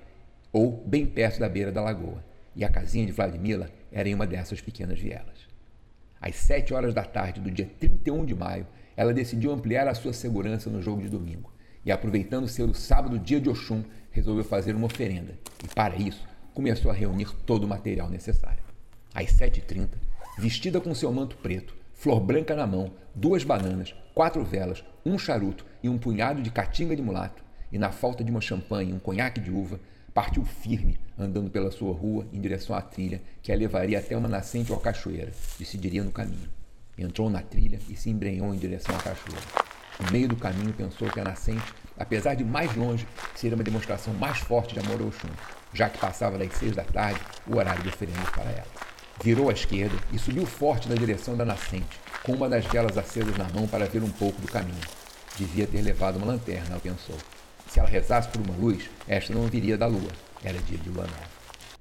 ou 0.52 0.84
bem 0.86 1.06
perto 1.06 1.40
da 1.40 1.48
beira 1.48 1.72
da 1.72 1.80
lagoa, 1.80 2.22
e 2.54 2.62
a 2.62 2.68
casinha 2.68 3.06
de 3.06 3.12
Vladimila 3.12 3.70
era 3.90 4.06
em 4.06 4.14
uma 4.14 4.26
dessas 4.26 4.60
pequenas 4.60 5.00
vielas. 5.00 5.48
Às 6.20 6.36
sete 6.36 6.74
horas 6.74 6.92
da 6.92 7.02
tarde 7.02 7.40
do 7.40 7.50
dia 7.50 7.66
31 7.80 8.26
de 8.26 8.34
maio, 8.34 8.66
ela 8.94 9.14
decidiu 9.14 9.52
ampliar 9.52 9.88
a 9.88 9.94
sua 9.94 10.12
segurança 10.12 10.68
no 10.68 10.82
jogo 10.82 11.00
de 11.00 11.08
domingo, 11.08 11.50
e 11.82 11.90
aproveitando 11.90 12.46
ser 12.46 12.64
o 12.64 12.74
sábado 12.74 13.18
dia 13.18 13.40
de 13.40 13.48
Oxum, 13.48 13.82
resolveu 14.10 14.44
fazer 14.44 14.76
uma 14.76 14.86
oferenda, 14.86 15.32
e 15.64 15.74
para 15.74 15.96
isso 15.96 16.28
começou 16.52 16.90
a 16.90 16.94
reunir 16.94 17.34
todo 17.46 17.64
o 17.64 17.68
material 17.68 18.10
necessário. 18.10 18.62
Às 19.14 19.32
7h30, 19.32 19.88
vestida 20.36 20.78
com 20.78 20.94
seu 20.94 21.10
manto 21.10 21.36
preto, 21.36 21.74
flor 21.94 22.20
branca 22.20 22.54
na 22.54 22.66
mão, 22.66 22.92
duas 23.14 23.44
bananas, 23.44 23.94
quatro 24.14 24.44
velas, 24.44 24.84
um 25.04 25.18
charuto 25.18 25.66
e 25.82 25.88
um 25.88 25.98
punhado 25.98 26.40
de 26.40 26.50
catinga 26.50 26.94
de 26.94 27.02
mulato, 27.02 27.42
e 27.72 27.78
na 27.78 27.90
falta 27.90 28.22
de 28.22 28.30
uma 28.30 28.40
champanhe 28.40 28.90
e 28.90 28.94
um 28.94 28.98
conhaque 28.98 29.40
de 29.40 29.50
uva, 29.50 29.80
partiu 30.14 30.44
firme, 30.44 30.96
andando 31.18 31.50
pela 31.50 31.72
sua 31.72 31.92
rua 31.92 32.24
em 32.32 32.40
direção 32.40 32.76
à 32.76 32.80
trilha 32.80 33.20
que 33.42 33.50
a 33.50 33.56
levaria 33.56 33.98
até 33.98 34.16
uma 34.16 34.28
nascente 34.28 34.70
ou 34.70 34.78
cachoeira, 34.78 35.32
decidiria 35.58 36.04
no 36.04 36.12
caminho. 36.12 36.48
Entrou 36.96 37.28
na 37.28 37.42
trilha 37.42 37.80
e 37.88 37.96
se 37.96 38.08
embrenhou 38.08 38.54
em 38.54 38.58
direção 38.58 38.94
à 38.94 38.98
cachoeira. 38.98 39.42
No 39.98 40.12
meio 40.12 40.28
do 40.28 40.36
caminho 40.36 40.72
pensou 40.72 41.08
que 41.08 41.18
a 41.18 41.24
nascente, 41.24 41.74
apesar 41.98 42.34
de 42.34 42.44
mais 42.44 42.74
longe, 42.76 43.06
seria 43.34 43.56
uma 43.56 43.64
demonstração 43.64 44.14
mais 44.14 44.38
forte 44.38 44.74
de 44.74 44.80
amor 44.80 45.00
ao 45.00 45.08
Oxum, 45.08 45.28
já 45.72 45.90
que 45.90 45.98
passava 45.98 46.38
das 46.38 46.52
seis 46.52 46.76
da 46.76 46.84
tarde 46.84 47.20
o 47.48 47.56
horário 47.56 47.82
de 47.82 47.88
oferendas 47.88 48.30
para 48.30 48.50
ela. 48.50 48.66
Virou 49.22 49.50
à 49.50 49.52
esquerda 49.52 49.96
e 50.12 50.18
subiu 50.18 50.46
forte 50.46 50.88
na 50.88 50.94
direção 50.94 51.36
da 51.36 51.44
nascente, 51.44 51.98
com 52.24 52.32
uma 52.32 52.48
das 52.48 52.64
velas 52.64 52.96
acesas 52.96 53.36
na 53.36 53.46
mão 53.50 53.68
para 53.68 53.84
ver 53.84 54.02
um 54.02 54.08
pouco 54.08 54.40
do 54.40 54.48
caminho. 54.48 54.80
Devia 55.36 55.66
ter 55.66 55.82
levado 55.82 56.16
uma 56.16 56.26
lanterna, 56.26 56.80
pensou. 56.80 57.16
Se 57.68 57.78
ela 57.78 57.88
rezasse 57.88 58.30
por 58.30 58.40
uma 58.40 58.56
luz, 58.56 58.88
esta 59.06 59.34
não 59.34 59.42
viria 59.42 59.76
da 59.76 59.86
lua. 59.86 60.10
Era 60.42 60.58
dia 60.60 60.78
de 60.78 60.88
lua 60.88 61.02
nova. 61.02 61.28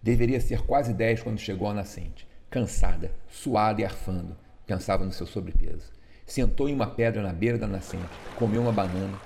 Deveria 0.01 0.41
ser 0.41 0.61
quase 0.63 0.93
dez 0.93 1.23
quando 1.23 1.39
chegou 1.39 1.69
à 1.69 1.73
nascente. 1.73 2.27
Cansada, 2.49 3.09
suada 3.29 3.81
e 3.81 3.85
arfando, 3.85 4.35
pensava 4.67 5.05
no 5.05 5.13
seu 5.13 5.25
sobrepeso. 5.25 5.89
Sentou 6.27 6.67
em 6.67 6.73
uma 6.73 6.87
pedra 6.87 7.23
na 7.23 7.31
beira 7.31 7.57
da 7.57 7.65
nascente, 7.65 8.03
comeu 8.35 8.61
uma 8.61 8.71
banana, 8.71 9.17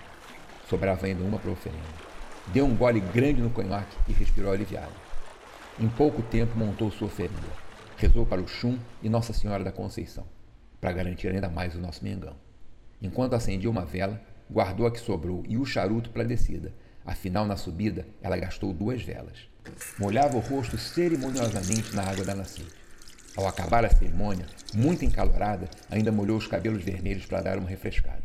sobrava 0.70 1.08
ainda 1.08 1.24
uma 1.24 1.40
para 1.40 1.52
oferenda. 1.52 1.82
Deu 2.54 2.66
um 2.66 2.76
gole 2.76 3.00
grande 3.00 3.42
no 3.42 3.50
conhaque 3.50 3.98
e 4.08 4.14
respirou 4.14 4.52
aliviado. 4.52 4.94
Em 5.80 5.90
pouco 5.90 6.22
tempo 6.22 6.58
montou 6.58 6.92
sua 6.92 7.08
oferenda. 7.08 7.36
Rezou 7.98 8.26
para 8.26 8.42
o 8.42 8.48
Chum 8.48 8.78
e 9.02 9.10
Nossa 9.10 9.34
Senhora 9.34 9.64
da 9.64 9.72
Conceição 9.72 10.37
para 10.80 10.92
garantir 10.92 11.30
ainda 11.30 11.50
mais 11.50 11.76
o 11.76 11.80
nosso 11.80 12.04
Mengão. 12.04 12.36
Enquanto 13.02 13.34
acendia 13.34 13.70
uma 13.70 13.86
vela, 13.86 14.22
guardou 14.50 14.88
a 14.88 14.92
que 14.92 15.00
sobrou 15.00 15.44
e 15.48 15.58
o 15.58 15.66
charuto 15.66 16.10
para 16.10 16.24
a 16.24 16.28
descida. 16.28 16.74
Afinal, 17.06 17.46
na 17.46 17.56
subida, 17.56 18.06
ela 18.22 18.38
gastou 18.38 18.74
duas 18.74 19.02
velas. 19.02 19.48
Molhava 20.00 20.38
o 20.38 20.42
rosto 20.42 20.78
cerimoniosamente 20.78 21.96
na 21.96 22.04
água 22.04 22.26
da 22.26 22.36
nascente. 22.36 22.74
Ao 23.36 23.48
acabar 23.48 23.86
a 23.86 23.90
cerimônia, 23.90 24.48
muito 24.74 25.06
encalorada, 25.06 25.70
ainda 25.92 26.12
molhou 26.12 26.38
os 26.38 26.48
cabelos 26.48 26.84
vermelhos 26.84 27.26
para 27.26 27.42
dar 27.42 27.58
uma 27.58 27.70
refrescada. 27.70 28.24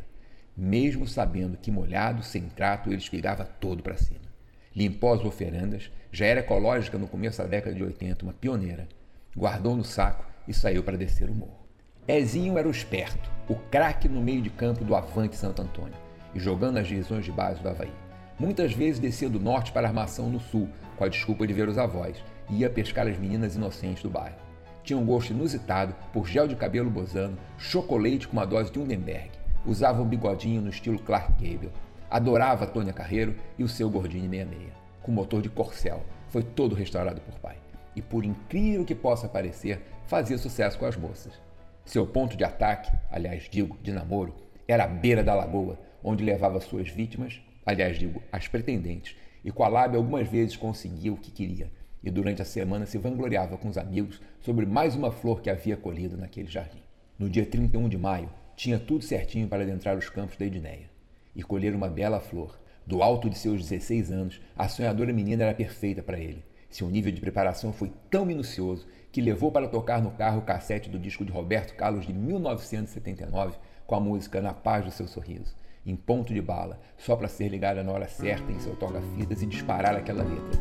Mesmo 0.57 1.07
sabendo 1.07 1.57
que 1.57 1.71
molhado, 1.71 2.23
sem 2.23 2.49
trato, 2.49 2.89
ele 2.89 2.97
espigava 2.97 3.45
todo 3.45 3.83
para 3.83 3.97
cima. 3.97 4.33
Limpou 4.75 5.13
as 5.13 5.25
oferendas, 5.25 5.91
já 6.11 6.27
era 6.27 6.41
ecológica 6.41 6.97
no 6.97 7.07
começo 7.07 7.39
da 7.39 7.47
década 7.47 7.75
de 7.75 7.83
80, 7.83 8.25
uma 8.25 8.33
pioneira. 8.33 8.89
Guardou 9.37 9.77
no 9.77 9.85
saco 9.85 10.25
e 10.49 10.55
saiu 10.55 10.83
para 10.83 10.97
descer 10.97 11.29
o 11.29 11.35
morro. 11.35 11.62
Ezinho 12.09 12.59
era 12.59 12.67
o 12.67 12.71
esperto, 12.73 13.31
o 13.49 13.55
craque 13.55 14.09
no 14.09 14.21
meio 14.21 14.43
de 14.43 14.51
campo 14.51 14.85
do 14.85 14.97
Avante 14.97 15.37
Santo 15.37 15.63
Antônio 15.63 15.95
e 16.35 16.41
jogando 16.41 16.75
nas 16.75 16.89
divisões 16.89 17.25
de 17.25 17.31
base 17.31 17.63
do 17.63 17.69
Havaí. 17.69 17.93
Muitas 18.41 18.73
vezes 18.73 18.99
descia 18.99 19.31
do 19.31 19.39
norte 19.39 19.71
para 19.71 19.87
a 19.87 19.91
armação 19.91 20.29
no 20.29 20.41
sul, 20.41 20.69
com 20.97 21.05
a 21.05 21.09
desculpa 21.09 21.47
de 21.47 21.53
ver 21.53 21.69
os 21.69 21.79
avós, 21.79 22.17
e 22.51 22.57
ia 22.57 22.71
pescar 22.71 23.07
as 23.07 23.17
meninas 23.17 23.55
inocentes 23.55 24.03
do 24.03 24.11
bairro. 24.11 24.35
Tinha 24.83 24.99
um 24.99 25.07
gosto 25.07 25.31
inusitado 25.31 25.95
por 26.13 26.27
gel 26.27 26.49
de 26.49 26.57
cabelo 26.57 26.91
bozano, 26.91 27.39
chocolate 27.57 28.27
com 28.27 28.33
uma 28.33 28.47
dose 28.47 28.73
de 28.73 28.81
Undenberg. 28.81 29.31
Usava 29.65 30.03
um 30.03 30.09
bigodinho 30.09 30.61
no 30.61 30.71
estilo 30.71 30.99
Clark 30.99 31.33
Gable. 31.35 31.71
Adorava 32.11 32.67
Tônia 32.67 32.93
Carreiro 32.93 33.37
e 33.57 33.63
o 33.63 33.69
seu 33.69 33.89
gordinho 33.89 34.29
66, 34.29 34.73
com 35.03 35.13
motor 35.13 35.41
de 35.41 35.49
Corcel. 35.49 36.03
Foi 36.31 36.43
todo 36.43 36.75
restaurado 36.75 37.21
por 37.21 37.39
pai. 37.39 37.59
E 37.95 38.03
por 38.03 38.25
incrível 38.25 38.85
que 38.85 38.95
possa 38.95 39.29
parecer, 39.29 39.81
fazia 40.09 40.37
sucesso 40.37 40.77
com 40.77 40.87
as 40.87 40.97
moças. 40.97 41.52
Seu 41.85 42.07
ponto 42.07 42.37
de 42.37 42.45
ataque, 42.45 42.91
aliás, 43.11 43.49
digo, 43.51 43.77
de 43.83 43.93
namoro, 43.93 44.35
era 44.69 44.85
a 44.85 44.89
beira 44.89 45.23
da 45.23 45.35
lagoa, 45.35 45.79
onde 46.03 46.25
levava 46.25 46.61
suas 46.61 46.89
vítimas, 46.89 47.41
aliás, 47.67 47.99
digo, 47.99 48.23
as 48.31 48.47
pretendentes, 48.49 49.17
e 49.45 49.53
lábia 49.69 49.99
algumas 49.99 50.29
vezes 50.29 50.57
conseguia 50.57 51.12
o 51.12 51.17
que 51.17 51.31
queria, 51.31 51.71
e 52.03 52.11
durante 52.11 52.41
a 52.41 52.45
semana 52.45 52.87
se 52.87 52.99
vangloriava 52.99 53.59
com 53.59 53.69
os 53.69 53.77
amigos 53.77 54.21
sobre 54.41 54.65
mais 54.65 54.95
uma 54.95 55.11
flor 55.11 55.41
que 55.41 55.51
havia 55.51 55.77
colhido 55.77 56.17
naquele 56.17 56.49
jardim. 56.49 56.83
No 57.19 57.29
dia 57.29 57.45
31 57.45 57.89
de 57.89 57.99
maio, 57.99 58.31
tinha 58.57 58.79
tudo 58.79 59.05
certinho 59.05 59.49
para 59.49 59.62
adentrar 59.62 59.97
os 59.97 60.09
campos 60.09 60.37
da 60.37 60.47
Edneia 60.47 60.91
e 61.35 61.43
colher 61.43 61.75
uma 61.75 61.89
bela 61.89 62.21
flor. 62.21 62.59
Do 62.87 63.03
alto 63.03 63.31
de 63.31 63.39
seus 63.39 63.61
16 63.61 64.11
anos, 64.11 64.41
a 64.57 64.69
sonhadora 64.69 65.12
menina 65.12 65.45
era 65.45 65.55
perfeita 65.55 66.03
para 66.03 66.19
ele. 66.19 66.45
Seu 66.69 66.89
nível 66.89 67.12
de 67.12 67.21
preparação 67.21 67.73
foi 67.73 67.93
tão 68.11 68.25
minucioso 68.25 68.87
que 69.12 69.21
levou 69.21 69.52
para 69.52 69.69
tocar 69.69 70.02
no 70.02 70.11
carro 70.11 70.38
o 70.38 70.42
cassete 70.42 70.88
do 70.88 70.99
disco 70.99 71.25
de 71.25 71.31
Roberto 71.31 71.76
Carlos 71.76 72.07
de 72.07 72.14
1979 72.14 73.59
com 73.87 73.95
a 73.95 74.00
música 74.00 74.40
Na 74.40 74.54
Paz 74.54 74.87
do 74.87 74.90
Seu 74.90 75.07
Sorriso, 75.07 75.54
em 75.85 75.95
ponto 75.95 76.33
de 76.33 76.40
bala, 76.40 76.81
só 76.97 77.14
para 77.14 77.28
ser 77.28 77.49
ligada 77.49 77.83
na 77.83 77.92
hora 77.92 78.09
certa 78.09 78.50
em 78.50 78.59
seu 78.59 78.75
toca-fitas 78.75 79.42
e 79.42 79.47
disparar 79.47 79.95
aquela 79.95 80.25
letra. 80.25 80.61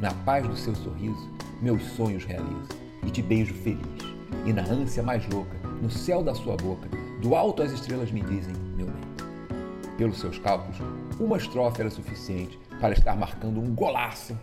Na 0.00 0.12
paz 0.12 0.48
do 0.48 0.56
seu 0.56 0.74
sorriso, 0.74 1.30
meus 1.60 1.82
sonhos 1.92 2.24
realizo 2.24 2.70
e 3.06 3.10
te 3.10 3.22
beijo 3.22 3.54
feliz. 3.54 4.02
E 4.44 4.52
na 4.52 4.62
ânsia 4.62 5.02
mais 5.02 5.24
louca, 5.28 5.56
no 5.80 5.90
céu 5.90 6.24
da 6.24 6.34
sua 6.34 6.56
boca, 6.56 6.88
do 7.20 7.36
alto 7.36 7.62
as 7.62 7.70
estrelas 7.70 8.10
me 8.10 8.20
dizem, 8.22 8.54
meu 8.74 8.86
bem. 8.86 9.96
Pelos 9.96 10.18
seus 10.18 10.38
cálculos, 10.38 10.78
uma 11.20 11.36
estrofe 11.36 11.82
era 11.82 11.90
suficiente 11.90 12.58
para 12.80 12.94
estar 12.94 13.14
marcando 13.14 13.60
um 13.60 13.72
golaço 13.74 14.36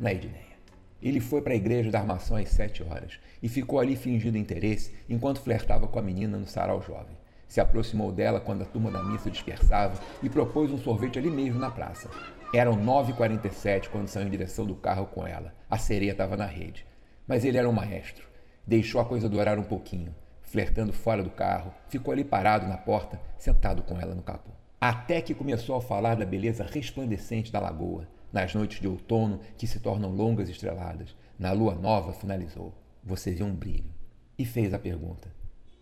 na 0.00 0.12
Edneia. 0.12 0.53
Ele 1.02 1.20
foi 1.20 1.42
para 1.42 1.52
a 1.52 1.56
igreja 1.56 1.90
da 1.90 2.00
armação 2.00 2.36
às 2.36 2.48
sete 2.48 2.82
horas 2.82 3.18
e 3.42 3.48
ficou 3.48 3.78
ali 3.78 3.94
fingindo 3.96 4.38
interesse 4.38 4.94
enquanto 5.08 5.40
flertava 5.40 5.86
com 5.86 5.98
a 5.98 6.02
menina 6.02 6.38
no 6.38 6.46
sarau 6.46 6.80
jovem. 6.80 7.16
Se 7.46 7.60
aproximou 7.60 8.10
dela 8.10 8.40
quando 8.40 8.62
a 8.62 8.66
turma 8.66 8.90
da 8.90 9.02
missa 9.02 9.30
dispersava 9.30 10.00
e 10.22 10.28
propôs 10.28 10.70
um 10.70 10.78
sorvete 10.78 11.18
ali 11.18 11.30
mesmo 11.30 11.58
na 11.58 11.70
praça. 11.70 12.08
Eram 12.54 12.76
9h47 12.76 13.88
quando 13.88 14.08
saiu 14.08 14.26
em 14.26 14.30
direção 14.30 14.64
do 14.64 14.74
carro 14.74 15.06
com 15.06 15.26
ela. 15.26 15.52
A 15.68 15.76
sereia 15.76 16.12
estava 16.12 16.36
na 16.36 16.46
rede. 16.46 16.86
Mas 17.26 17.44
ele 17.44 17.58
era 17.58 17.68
um 17.68 17.72
maestro. 17.72 18.26
Deixou 18.66 19.00
a 19.00 19.04
coisa 19.04 19.28
durar 19.28 19.58
um 19.58 19.64
pouquinho. 19.64 20.14
Flertando 20.42 20.92
fora 20.92 21.22
do 21.22 21.30
carro, 21.30 21.74
ficou 21.88 22.12
ali 22.12 22.22
parado 22.22 22.66
na 22.66 22.76
porta, 22.76 23.20
sentado 23.36 23.82
com 23.82 24.00
ela 24.00 24.14
no 24.14 24.22
capô. 24.22 24.50
Até 24.80 25.20
que 25.20 25.34
começou 25.34 25.76
a 25.76 25.80
falar 25.80 26.14
da 26.14 26.24
beleza 26.24 26.62
resplandecente 26.62 27.50
da 27.50 27.58
lagoa, 27.58 28.06
nas 28.34 28.52
noites 28.52 28.80
de 28.80 28.88
outono 28.88 29.40
que 29.56 29.64
se 29.64 29.78
tornam 29.78 30.10
longas 30.10 30.48
estreladas, 30.48 31.14
na 31.38 31.52
lua 31.52 31.76
nova, 31.76 32.12
finalizou. 32.12 32.74
Você 33.04 33.30
viu 33.30 33.46
um 33.46 33.54
brilho. 33.54 33.94
E 34.36 34.44
fez 34.44 34.74
a 34.74 34.78
pergunta: 34.78 35.32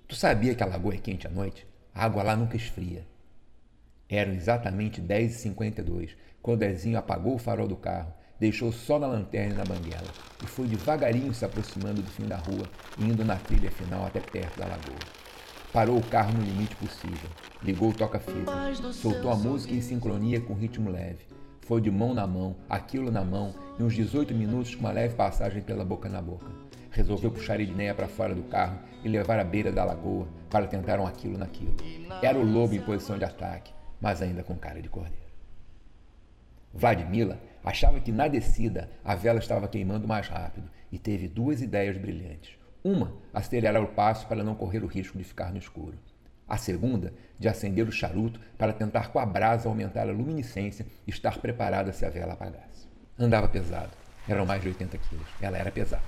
Tu 0.07 0.15
sabia 0.15 0.55
que 0.55 0.63
a 0.63 0.67
lagoa 0.67 0.93
é 0.93 0.99
quente 0.99 1.27
à 1.27 1.31
noite? 1.31 1.67
A 1.95 2.05
água 2.05 2.23
lá 2.23 2.37
nunca 2.37 2.55
esfria. 2.55 3.07
Eram 4.07 4.35
exatamente 4.35 5.01
10h52 5.01 6.11
quando 6.43 6.65
Ezinho 6.65 6.99
apagou 6.99 7.37
o 7.37 7.39
farol 7.39 7.67
do 7.67 7.77
carro, 7.77 8.13
deixou 8.39 8.71
só 8.71 8.99
na 8.99 9.07
lanterna 9.07 9.55
e 9.55 9.57
na 9.57 9.65
banguela 9.65 10.13
e 10.43 10.47
foi 10.47 10.67
devagarinho 10.67 11.33
se 11.33 11.47
aproximando 11.47 12.03
do 12.03 12.11
fim 12.11 12.27
da 12.27 12.37
rua, 12.37 12.69
indo 12.99 13.25
na 13.25 13.37
trilha 13.37 13.71
final 13.71 14.05
até 14.05 14.21
perto 14.21 14.59
da 14.59 14.67
lagoa. 14.67 14.99
Parou 15.73 15.97
o 15.97 16.07
carro 16.07 16.35
no 16.35 16.45
limite 16.45 16.77
possível, 16.77 17.31
ligou 17.63 17.91
o 17.91 17.95
toca-fita, 17.95 18.53
soltou 18.93 19.31
a 19.31 19.37
música 19.37 19.73
em 19.73 19.81
sincronia 19.81 20.41
com 20.41 20.53
ritmo 20.53 20.91
leve, 20.91 21.32
foi 21.63 21.81
de 21.81 21.91
mão 21.91 22.13
na 22.13 22.27
mão, 22.27 22.57
aquilo 22.69 23.11
na 23.11 23.25
mão, 23.25 23.55
em 23.79 23.83
uns 23.83 23.95
18 23.95 24.35
minutos 24.35 24.75
com 24.75 24.81
uma 24.81 24.93
leve 24.93 25.15
passagem 25.15 25.63
pela 25.63 25.85
boca 25.85 26.09
na 26.09 26.21
boca. 26.21 26.47
Resolveu 26.91 27.31
puxar 27.31 27.61
Edneia 27.61 27.95
para 27.95 28.09
fora 28.09 28.35
do 28.35 28.43
carro 28.43 28.79
e 29.03 29.09
levar 29.09 29.39
à 29.39 29.45
beira 29.45 29.73
da 29.73 29.85
lagoa 29.85 30.29
para 30.51 30.67
tentar 30.67 31.01
um 31.01 31.07
aquilo 31.07 31.39
naquilo. 31.39 31.75
Era 32.21 32.39
o 32.39 32.45
lobo 32.45 32.75
em 32.75 32.81
posição 32.81 33.17
de 33.17 33.25
ataque, 33.25 33.73
mas 34.01 34.21
ainda 34.21 34.43
com 34.43 34.57
cara 34.57 34.83
de 34.83 34.89
cordeiro. 34.89 35.23
Vladimila 36.75 37.39
achava 37.65 38.01
que 38.01 38.11
na 38.11 38.29
descida 38.29 38.91
a 39.05 39.15
vela 39.15 39.39
estava 39.39 39.69
queimando 39.69 40.09
mais 40.09 40.29
rápido 40.29 40.69
e 40.91 40.99
teve 40.99 41.29
duas 41.29 41.63
ideias 41.63 41.97
brilhantes. 41.97 42.57
Uma, 42.83 43.13
acelerar 43.33 43.83
o 43.83 43.89
passo 43.89 44.27
para 44.27 44.43
não 44.43 44.57
correr 44.57 44.83
o 44.83 44.89
risco 44.89 45.17
de 45.17 45.25
ficar 45.25 45.53
no 45.53 45.59
escuro. 45.59 45.97
A 46.53 46.59
segunda, 46.59 47.15
de 47.39 47.49
acender 47.49 47.89
o 47.89 47.91
charuto 47.91 48.39
para 48.59 48.75
tentar 48.75 49.09
com 49.09 49.19
a 49.19 49.25
brasa 49.25 49.71
aumentar 49.71 50.03
a 50.03 50.13
luminescência 50.13 50.85
e 51.07 51.11
estar 51.11 51.39
preparada 51.39 51.95
se 51.95 52.05
a 52.05 52.11
vela 52.11 52.35
apagasse. 52.35 52.87
Andava 53.19 53.49
pesado. 53.49 53.89
Eram 54.29 54.45
mais 54.45 54.61
de 54.61 54.69
80 54.69 54.99
quilos. 54.99 55.27
Ela 55.41 55.57
era 55.57 55.71
pesada. 55.71 56.03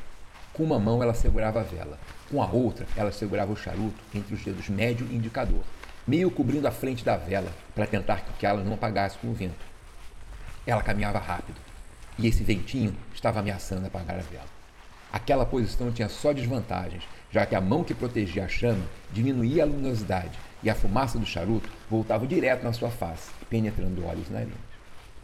Com 0.53 0.63
uma 0.63 0.79
mão 0.79 1.03
ela 1.03 1.15
segurava 1.15 1.61
a 1.61 1.63
vela. 1.63 1.99
Com 2.31 2.43
a 2.43 2.47
outra, 2.47 2.87
ela 2.95 3.11
segurava 3.11 3.55
o 3.55 3.57
charuto 3.57 3.99
entre 4.15 4.35
os 4.35 4.45
dedos 4.45 4.69
médio 4.69 5.07
e 5.11 5.17
indicador, 5.17 5.65
meio 6.07 6.31
cobrindo 6.31 6.69
a 6.69 6.71
frente 6.71 7.03
da 7.03 7.17
vela 7.17 7.51
para 7.75 7.87
tentar 7.87 8.21
que 8.39 8.45
ela 8.45 8.63
não 8.63 8.75
apagasse 8.75 9.17
com 9.17 9.29
o 9.29 9.35
vento. 9.35 9.65
Ela 10.67 10.83
caminhava 10.83 11.21
rápido 11.21 11.59
e 12.19 12.27
esse 12.27 12.45
ventinho 12.45 12.95
estava 13.15 13.41
ameaçando 13.41 13.87
apagar 13.87 14.19
a 14.19 14.23
vela. 14.23 14.53
Aquela 15.11 15.47
posição 15.47 15.91
tinha 15.91 16.11
só 16.11 16.35
desvantagens, 16.35 17.05
já 17.35 17.45
que 17.45 17.57
a 17.57 17.61
mão 17.61 17.83
que 17.83 17.93
protegia 17.93 18.45
a 18.45 18.49
chama 18.49 18.85
diminuía 19.13 19.65
a 19.65 19.67
luminosidade 19.67 20.39
e 20.63 20.71
a 20.71 20.75
fumaça 20.75 21.19
do 21.19 21.27
charuto 21.27 21.69
voltava 21.91 22.29
direto 22.29 22.63
na 22.63 22.73
sua 22.73 22.91
face, 22.91 23.29
penetrando 23.51 24.07
olhos 24.07 24.29
e 24.29 24.33
narinas. 24.33 24.55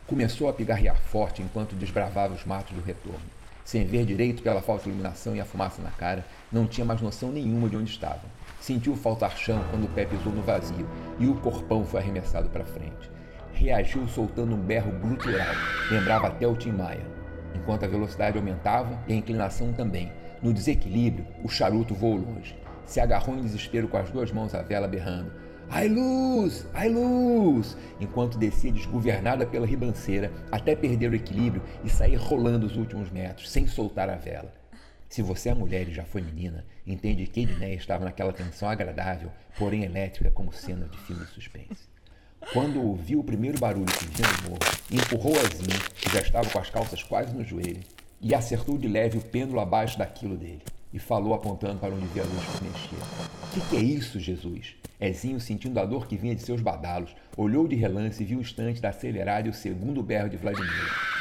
Começou 0.08 0.48
a 0.48 0.52
pigarrear 0.52 0.96
forte 0.96 1.40
enquanto 1.40 1.76
desbravava 1.76 2.34
os 2.34 2.44
matos 2.44 2.74
do 2.74 2.82
retorno. 2.82 3.20
Sem 3.64 3.84
ver 3.84 4.04
direito 4.04 4.42
pela 4.42 4.60
falta 4.60 4.82
de 4.82 4.88
iluminação 4.88 5.36
e 5.36 5.40
a 5.40 5.44
fumaça 5.44 5.80
na 5.80 5.90
cara, 5.92 6.26
não 6.50 6.66
tinha 6.66 6.84
mais 6.84 7.00
noção 7.00 7.30
nenhuma 7.30 7.68
de 7.68 7.76
onde 7.76 7.92
estava. 7.92 8.22
Sentiu 8.60 8.96
faltar 8.96 9.38
chão 9.38 9.64
quando 9.70 9.84
o 9.84 9.90
pé 9.90 10.04
pisou 10.04 10.32
no 10.32 10.42
vazio 10.42 10.88
e 11.20 11.28
o 11.28 11.36
corpão 11.36 11.84
foi 11.84 12.00
arremessado 12.00 12.48
para 12.48 12.64
frente. 12.64 13.08
Reagiu 13.52 14.08
soltando 14.08 14.56
um 14.56 14.60
berro 14.60 14.90
glutural, 14.98 15.54
lembrava 15.88 16.26
até 16.26 16.44
o 16.44 16.56
Tim 16.56 16.72
Maia 16.72 17.20
enquanto 17.54 17.84
a 17.84 17.88
velocidade 17.88 18.38
aumentava 18.38 18.98
e 19.06 19.12
a 19.12 19.16
inclinação 19.16 19.72
também. 19.72 20.10
No 20.42 20.52
desequilíbrio, 20.54 21.26
o 21.44 21.48
charuto 21.48 21.94
voou 21.94 22.16
longe. 22.16 22.56
Se 22.86 22.98
agarrou 22.98 23.36
em 23.36 23.42
desespero 23.42 23.88
com 23.88 23.98
as 23.98 24.10
duas 24.10 24.32
mãos 24.32 24.54
à 24.54 24.62
vela, 24.62 24.88
berrando: 24.88 25.32
Ai 25.68 25.86
luz! 25.86 26.66
Ai 26.72 26.88
luz! 26.88 27.76
Enquanto 28.00 28.38
descia 28.38 28.72
desgovernada 28.72 29.46
pela 29.46 29.66
ribanceira 29.66 30.32
até 30.50 30.74
perder 30.74 31.10
o 31.10 31.14
equilíbrio 31.14 31.62
e 31.84 31.90
sair 31.90 32.16
rolando 32.16 32.66
os 32.66 32.76
últimos 32.76 33.10
metros, 33.10 33.50
sem 33.50 33.66
soltar 33.66 34.08
a 34.08 34.16
vela. 34.16 34.52
Se 35.08 35.22
você 35.22 35.50
é 35.50 35.54
mulher 35.54 35.88
e 35.88 35.92
já 35.92 36.04
foi 36.04 36.22
menina, 36.22 36.64
entende 36.86 37.26
que 37.26 37.42
Edneia 37.42 37.74
estava 37.74 38.04
naquela 38.04 38.32
tensão 38.32 38.68
agradável, 38.68 39.30
porém 39.58 39.84
elétrica 39.84 40.30
como 40.30 40.52
cena 40.52 40.86
de 40.86 40.96
filme 40.98 41.24
de 41.24 41.32
suspense. 41.32 41.88
Quando 42.52 42.82
ouviu 42.82 43.20
o 43.20 43.24
primeiro 43.24 43.58
barulho 43.58 43.92
que 43.92 44.06
vinha 44.06 44.28
do 44.28 44.50
morro, 44.50 44.60
empurrou 44.90 45.38
Azinho, 45.38 45.80
que 45.96 46.10
já 46.10 46.20
estava 46.20 46.48
com 46.48 46.58
as 46.58 46.70
calças 46.70 47.02
quase 47.02 47.34
no 47.34 47.44
joelho, 47.44 47.82
e 48.20 48.34
acertou 48.34 48.76
de 48.76 48.86
leve 48.86 49.18
o 49.18 49.22
pêndulo 49.22 49.60
abaixo 49.60 49.98
daquilo 49.98 50.36
dele, 50.36 50.62
e 50.92 50.98
falou 50.98 51.32
apontando 51.32 51.78
para 51.78 51.94
onde 51.94 52.06
via 52.06 52.22
a 52.22 52.26
luz 52.26 52.44
que 52.44 52.64
mexia. 52.64 52.98
Que 53.52 53.60
que 53.68 53.76
é 53.76 53.80
isso, 53.80 54.20
Jesus? 54.20 54.76
Ezinho, 55.00 55.40
sentindo 55.40 55.80
a 55.80 55.86
dor 55.86 56.06
que 56.06 56.16
vinha 56.16 56.34
de 56.34 56.42
seus 56.42 56.60
badalos, 56.60 57.16
olhou 57.36 57.66
de 57.66 57.74
relance 57.74 58.22
e 58.22 58.26
viu 58.26 58.38
o 58.38 58.42
instante 58.42 58.82
da 58.82 58.90
acelerada 58.90 59.48
e 59.48 59.50
o 59.50 59.54
segundo 59.54 60.02
berro 60.02 60.28
de 60.28 60.36
Vladimir. 60.36 60.70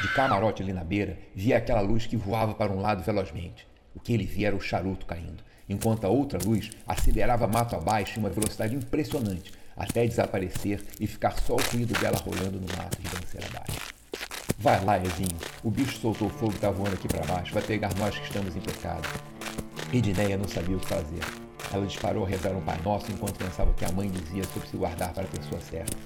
De 0.02 0.12
camarote 0.12 0.62
ali 0.62 0.72
na 0.72 0.84
beira, 0.84 1.18
via 1.34 1.56
aquela 1.56 1.80
luz 1.80 2.06
que 2.06 2.16
voava 2.16 2.52
para 2.52 2.72
um 2.72 2.80
lado 2.80 3.02
velozmente. 3.02 3.66
O 3.94 4.00
que 4.00 4.12
ele 4.12 4.26
via 4.26 4.48
era 4.48 4.56
o 4.56 4.60
charuto 4.60 5.06
caindo, 5.06 5.42
enquanto 5.68 6.04
a 6.04 6.08
outra 6.08 6.38
luz 6.44 6.70
acelerava 6.86 7.46
mato 7.46 7.74
abaixo 7.74 8.18
em 8.18 8.22
uma 8.22 8.28
velocidade 8.28 8.74
impressionante, 8.74 9.52
até 9.76 10.06
desaparecer 10.06 10.84
e 11.00 11.06
ficar 11.06 11.38
só 11.40 11.54
o 11.54 11.62
ruído 11.72 11.98
dela 11.98 12.18
rolando 12.18 12.60
no 12.60 12.66
mato 12.76 13.00
de 13.00 13.08
danceira 13.08 13.46
abaixo. 13.46 13.89
Vai 14.62 14.84
lá, 14.84 14.98
Ezinho. 14.98 15.38
O 15.64 15.70
bicho 15.70 15.98
soltou 15.98 16.28
fogo 16.28 16.52
e 16.52 16.58
tá 16.58 16.70
voando 16.70 16.92
aqui 16.92 17.08
para 17.08 17.24
baixo. 17.24 17.54
Vai 17.54 17.62
pegar 17.62 17.94
nós 17.98 18.18
que 18.18 18.26
estamos 18.26 18.54
em 18.54 18.60
pecado. 18.60 19.08
Edneia 19.90 20.36
não 20.36 20.46
sabia 20.46 20.76
o 20.76 20.78
que 20.78 20.86
fazer. 20.86 21.20
Ela 21.72 21.86
disparou 21.86 22.26
a 22.26 22.28
rezar 22.28 22.50
um 22.50 22.60
Pai 22.60 22.78
Nosso 22.84 23.10
enquanto 23.10 23.38
pensava 23.38 23.72
que 23.72 23.86
a 23.86 23.92
mãe 23.92 24.10
dizia 24.10 24.44
sobre 24.44 24.68
se 24.68 24.76
guardar 24.76 25.14
para 25.14 25.22
a 25.22 25.28
pessoa 25.28 25.58
certa. 25.62 25.96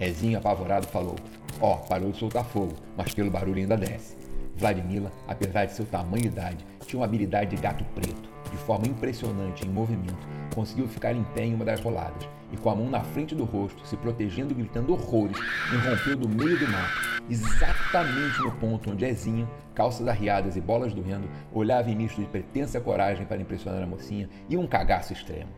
Ezinho, 0.00 0.38
apavorado, 0.38 0.86
falou: 0.86 1.16
Ó, 1.60 1.74
oh, 1.74 1.76
parou 1.86 2.10
de 2.10 2.18
soltar 2.18 2.46
fogo, 2.46 2.74
mas 2.96 3.12
pelo 3.12 3.30
barulho 3.30 3.58
ainda 3.58 3.76
desce. 3.76 4.16
Vladimila, 4.56 5.12
apesar 5.26 5.66
de 5.66 5.74
seu 5.74 5.84
tamanho 5.84 6.24
e 6.24 6.28
idade, 6.28 6.64
tinha 6.86 7.00
uma 7.00 7.04
habilidade 7.04 7.54
de 7.54 7.60
gato 7.60 7.84
preto. 7.94 8.30
De 8.50 8.56
forma 8.58 8.86
impressionante 8.86 9.66
em 9.66 9.70
movimento, 9.70 10.26
conseguiu 10.54 10.88
ficar 10.88 11.12
em 11.14 11.22
pé 11.22 11.44
em 11.44 11.54
uma 11.54 11.64
das 11.64 11.80
roladas 11.80 12.28
e, 12.52 12.56
com 12.56 12.70
a 12.70 12.74
mão 12.74 12.88
na 12.88 13.00
frente 13.00 13.34
do 13.34 13.44
rosto, 13.44 13.86
se 13.86 13.96
protegendo 13.96 14.52
e 14.52 14.56
gritando 14.56 14.92
horrores, 14.92 15.38
irrompeu 15.72 16.16
do 16.16 16.28
meio 16.28 16.58
do 16.58 16.66
mato, 16.68 17.22
exatamente 17.28 18.38
no 18.40 18.52
ponto 18.52 18.90
onde 18.90 19.04
Ezinha, 19.04 19.48
calças 19.74 20.08
arriadas 20.08 20.56
e 20.56 20.60
bolas 20.60 20.94
do 20.94 21.02
rendo, 21.02 21.28
olhava 21.52 21.90
em 21.90 21.96
misto 21.96 22.20
de 22.20 22.26
pretensa 22.26 22.80
coragem 22.80 23.26
para 23.26 23.40
impressionar 23.40 23.82
a 23.82 23.86
mocinha 23.86 24.28
e 24.48 24.56
um 24.56 24.66
cagaço 24.66 25.12
extremo. 25.12 25.50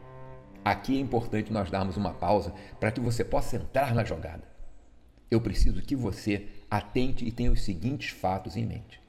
Aqui 0.65 0.97
é 0.97 1.01
importante 1.01 1.53
nós 1.53 1.71
darmos 1.71 1.97
uma 1.97 2.13
pausa 2.13 2.53
para 2.79 2.91
que 2.91 3.01
você 3.01 3.25
possa 3.25 3.57
entrar 3.57 3.95
na 3.95 4.05
jogada. 4.05 4.43
Eu 5.31 5.41
preciso 5.41 5.81
que 5.81 5.95
você 5.95 6.49
atente 6.71 7.25
e 7.25 7.31
tenha 7.31 7.53
os 7.53 7.63
seguintes 7.63 8.11
fatos 8.11 8.57
em 8.57 8.67
mente 8.67 9.01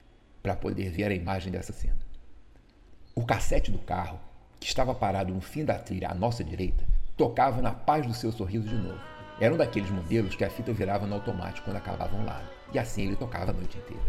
para 0.42 0.56
poder 0.56 0.92
ver 0.92 1.12
a 1.12 1.16
imagem 1.16 1.52
dessa 1.52 1.74
cena. 1.74 2.11
O 3.14 3.26
cassete 3.26 3.72
do 3.72 3.80
carro, 3.80 4.18
que 4.58 4.66
estava 4.66 4.96
parado 4.96 5.34
no 5.34 5.42
fim 5.42 5.66
da 5.66 5.78
trilha 5.78 6.10
à 6.10 6.14
nossa 6.14 6.46
direita, 6.46 6.86
tocava 7.18 7.62
na 7.62 7.74
paz 7.74 8.08
do 8.08 8.14
seu 8.14 8.32
sorriso 8.32 8.70
de 8.70 8.76
novo. 8.76 9.02
Era 9.38 9.54
um 9.54 9.58
daqueles 9.58 9.90
modelos 9.90 10.34
que 10.34 10.46
a 10.46 10.50
fita 10.50 10.72
virava 10.72 11.06
no 11.06 11.16
automático 11.16 11.66
quando 11.66 11.76
acabava 11.76 12.16
um 12.16 12.24
lado, 12.24 12.48
e 12.74 12.80
assim 12.80 13.04
ele 13.04 13.18
tocava 13.18 13.52
a 13.52 13.54
noite 13.54 13.78
inteira. 13.78 14.02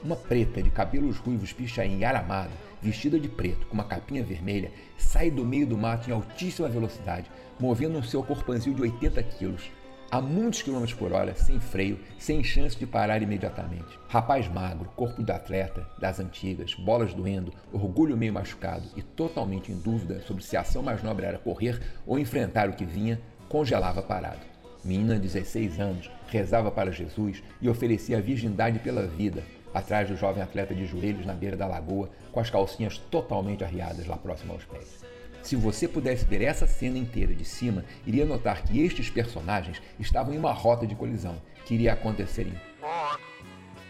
Uma 0.00 0.14
preta 0.14 0.62
de 0.62 0.70
cabelos 0.70 1.16
ruivos 1.16 1.52
pichain 1.52 1.98
e 1.98 2.04
aramado, 2.04 2.52
vestida 2.80 3.18
de 3.18 3.28
preto, 3.28 3.66
com 3.66 3.74
uma 3.74 3.84
capinha 3.84 4.22
vermelha, 4.22 4.70
sai 4.96 5.28
do 5.28 5.44
meio 5.44 5.66
do 5.66 5.76
mato 5.76 6.08
em 6.08 6.12
altíssima 6.12 6.68
velocidade, 6.68 7.28
movendo 7.58 7.98
um 7.98 8.02
seu 8.02 8.22
corpanzil 8.22 8.74
de 8.74 8.82
80 8.82 9.22
quilos, 9.24 9.72
a 10.14 10.20
muitos 10.20 10.62
quilômetros 10.62 10.96
por 10.96 11.12
hora, 11.12 11.34
sem 11.34 11.58
freio, 11.58 11.98
sem 12.20 12.44
chance 12.44 12.78
de 12.78 12.86
parar 12.86 13.20
imediatamente. 13.20 13.98
Rapaz 14.06 14.46
magro, 14.46 14.88
corpo 14.94 15.24
de 15.24 15.32
atleta, 15.32 15.88
das 15.98 16.20
antigas, 16.20 16.72
bolas 16.74 17.12
doendo, 17.12 17.52
orgulho 17.72 18.16
meio 18.16 18.32
machucado 18.32 18.84
e 18.94 19.02
totalmente 19.02 19.72
em 19.72 19.76
dúvida 19.76 20.20
sobre 20.20 20.44
se 20.44 20.56
a 20.56 20.60
ação 20.60 20.84
mais 20.84 21.02
nobre 21.02 21.26
era 21.26 21.36
correr 21.36 21.82
ou 22.06 22.16
enfrentar 22.16 22.68
o 22.68 22.74
que 22.74 22.84
vinha, 22.84 23.20
congelava 23.48 24.02
parado. 24.02 24.38
Menina 24.84 25.16
de 25.16 25.22
16 25.22 25.80
anos, 25.80 26.08
rezava 26.28 26.70
para 26.70 26.92
Jesus 26.92 27.42
e 27.60 27.68
oferecia 27.68 28.18
a 28.18 28.20
virgindade 28.20 28.78
pela 28.78 29.08
vida, 29.08 29.42
atrás 29.74 30.08
do 30.08 30.16
jovem 30.16 30.44
atleta 30.44 30.72
de 30.72 30.86
joelhos 30.86 31.26
na 31.26 31.34
beira 31.34 31.56
da 31.56 31.66
lagoa, 31.66 32.08
com 32.30 32.38
as 32.38 32.48
calcinhas 32.48 32.98
totalmente 32.98 33.64
arriadas 33.64 34.06
lá 34.06 34.16
próximo 34.16 34.52
aos 34.52 34.64
pés. 34.64 35.04
Se 35.44 35.56
você 35.56 35.86
pudesse 35.86 36.24
ver 36.24 36.40
essa 36.40 36.66
cena 36.66 36.96
inteira 36.96 37.34
de 37.34 37.44
cima, 37.44 37.84
iria 38.06 38.24
notar 38.24 38.62
que 38.62 38.82
estes 38.82 39.10
personagens 39.10 39.82
estavam 40.00 40.32
em 40.32 40.38
uma 40.38 40.52
rota 40.52 40.86
de 40.86 40.94
colisão 40.94 41.36
que 41.66 41.74
iria 41.74 41.92
acontecer 41.92 42.46
em 42.46 42.54
Four, 42.80 43.20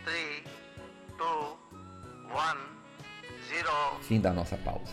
three, 0.05 0.43
two, 1.17 1.57
one, 2.35 2.61
Fim 4.03 4.21
da 4.21 4.33
nossa 4.33 4.57
pausa. 4.57 4.93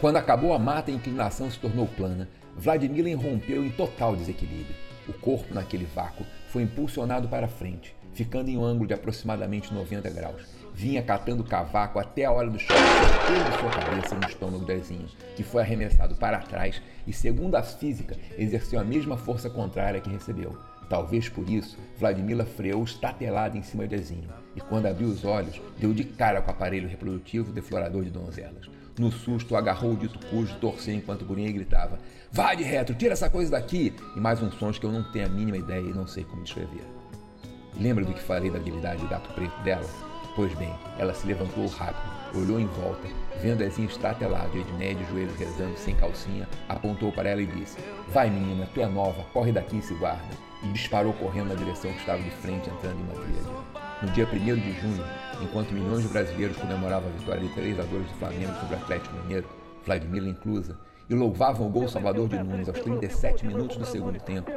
Quando 0.00 0.16
acabou 0.16 0.54
a 0.54 0.58
mata, 0.58 0.90
a 0.90 0.94
inclinação 0.94 1.50
se 1.50 1.58
tornou 1.58 1.86
plana. 1.86 2.30
Vladimir 2.56 3.14
rompeu 3.14 3.62
em 3.62 3.70
total 3.70 4.16
desequilíbrio. 4.16 4.74
O 5.06 5.12
corpo, 5.12 5.52
naquele 5.52 5.84
vácuo, 5.84 6.24
foi 6.48 6.62
impulsionado 6.62 7.28
para 7.28 7.46
frente, 7.46 7.94
ficando 8.14 8.48
em 8.48 8.56
um 8.56 8.64
ângulo 8.64 8.86
de 8.86 8.94
aproximadamente 8.94 9.72
90 9.74 10.08
graus 10.10 10.64
vinha 10.74 11.02
catando 11.02 11.44
cavaco 11.44 12.00
até 12.00 12.24
a 12.24 12.32
hora 12.32 12.50
do 12.50 12.58
choque, 12.58 12.74
acertando 12.74 13.58
sua 13.58 13.70
cabeça 13.70 14.14
no 14.16 14.26
estômago 14.26 14.64
do 14.64 14.72
Ezinho, 14.72 15.06
que 15.36 15.44
foi 15.44 15.62
arremessado 15.62 16.16
para 16.16 16.40
trás 16.40 16.82
e, 17.06 17.12
segundo 17.12 17.54
a 17.54 17.62
física, 17.62 18.16
exerceu 18.36 18.80
a 18.80 18.84
mesma 18.84 19.16
força 19.16 19.48
contrária 19.48 20.00
que 20.00 20.10
recebeu. 20.10 20.58
Talvez 20.88 21.28
por 21.28 21.48
isso, 21.48 21.78
Vladimila 21.98 22.44
freou 22.44 22.82
estatelada 22.82 23.56
em 23.56 23.62
cima 23.62 23.86
de 23.86 23.94
Ezinho, 23.94 24.28
e 24.54 24.60
quando 24.60 24.86
abriu 24.86 25.08
os 25.08 25.24
olhos, 25.24 25.60
deu 25.78 25.94
de 25.94 26.04
cara 26.04 26.42
com 26.42 26.48
o 26.48 26.54
aparelho 26.54 26.88
reprodutivo 26.88 27.52
deflorador 27.52 28.02
de 28.02 28.10
donzelas. 28.10 28.68
No 28.98 29.10
susto, 29.10 29.56
agarrou 29.56 29.92
o 29.92 29.96
dito 29.96 30.18
cujo, 30.28 30.54
torceu 30.56 30.94
enquanto 30.94 31.22
o 31.22 31.38
e 31.38 31.52
gritava: 31.52 31.98
Vai 32.30 32.56
de 32.56 32.62
retro, 32.62 32.94
tira 32.94 33.12
essa 33.12 33.28
coisa 33.28 33.50
daqui! 33.50 33.92
E 34.14 34.20
mais 34.20 34.40
uns 34.40 34.54
sons 34.54 34.78
que 34.78 34.86
eu 34.86 34.92
não 34.92 35.02
tenho 35.10 35.26
a 35.26 35.28
mínima 35.28 35.56
ideia 35.56 35.80
e 35.80 35.92
não 35.92 36.06
sei 36.06 36.22
como 36.22 36.44
descrever. 36.44 36.93
Lembra 37.78 38.04
do 38.04 38.14
que 38.14 38.22
falei 38.22 38.50
da 38.50 38.58
habilidade 38.58 39.02
do 39.02 39.08
gato 39.08 39.32
preto 39.34 39.56
dela? 39.62 39.88
Pois 40.36 40.52
bem, 40.54 40.72
ela 40.98 41.14
se 41.14 41.26
levantou 41.26 41.66
rápido, 41.68 42.10
olhou 42.34 42.58
em 42.58 42.66
volta, 42.66 43.06
vendo 43.40 43.62
Ezinho 43.62 43.88
estatelado 43.88 44.56
e 44.56 44.60
Edneia 44.60 44.94
de 44.94 45.04
joelhos 45.04 45.36
rezando 45.36 45.76
sem 45.76 45.94
calcinha, 45.94 46.48
apontou 46.68 47.12
para 47.12 47.28
ela 47.28 47.40
e 47.40 47.46
disse: 47.46 47.78
Vai 48.08 48.30
menina, 48.30 48.68
tu 48.74 48.80
é 48.80 48.86
nova, 48.86 49.22
corre 49.32 49.52
daqui 49.52 49.78
e 49.78 49.82
se 49.82 49.94
guarda. 49.94 50.34
E 50.62 50.68
disparou 50.68 51.12
correndo 51.12 51.48
na 51.48 51.54
direção 51.54 51.92
que 51.92 51.98
estava 51.98 52.22
de 52.22 52.30
frente, 52.30 52.70
entrando 52.70 52.98
em 52.98 53.02
uma 53.02 53.14
trilha. 53.14 53.42
No 54.02 54.10
dia 54.10 54.26
1 54.26 54.56
de 54.56 54.80
junho, 54.80 55.04
enquanto 55.40 55.72
milhões 55.72 56.02
de 56.02 56.08
brasileiros 56.08 56.56
comemoravam 56.56 57.08
a 57.08 57.18
vitória 57.18 57.40
de 57.40 57.54
3 57.54 57.78
a 57.78 57.82
2 57.82 58.06
do 58.06 58.14
Flamengo 58.14 58.54
sobre 58.60 58.74
o 58.74 58.78
Atlético 58.78 59.14
Mineiro, 59.16 59.46
Vladimir 59.84 60.24
inclusa, 60.24 60.76
e 61.08 61.14
louvavam 61.14 61.66
o 61.66 61.70
gol 61.70 61.88
salvador 61.88 62.28
de 62.28 62.38
Nunes 62.38 62.68
aos 62.68 62.80
37 62.80 63.46
minutos 63.46 63.76
do 63.76 63.84
segundo 63.84 64.18
tempo, 64.20 64.50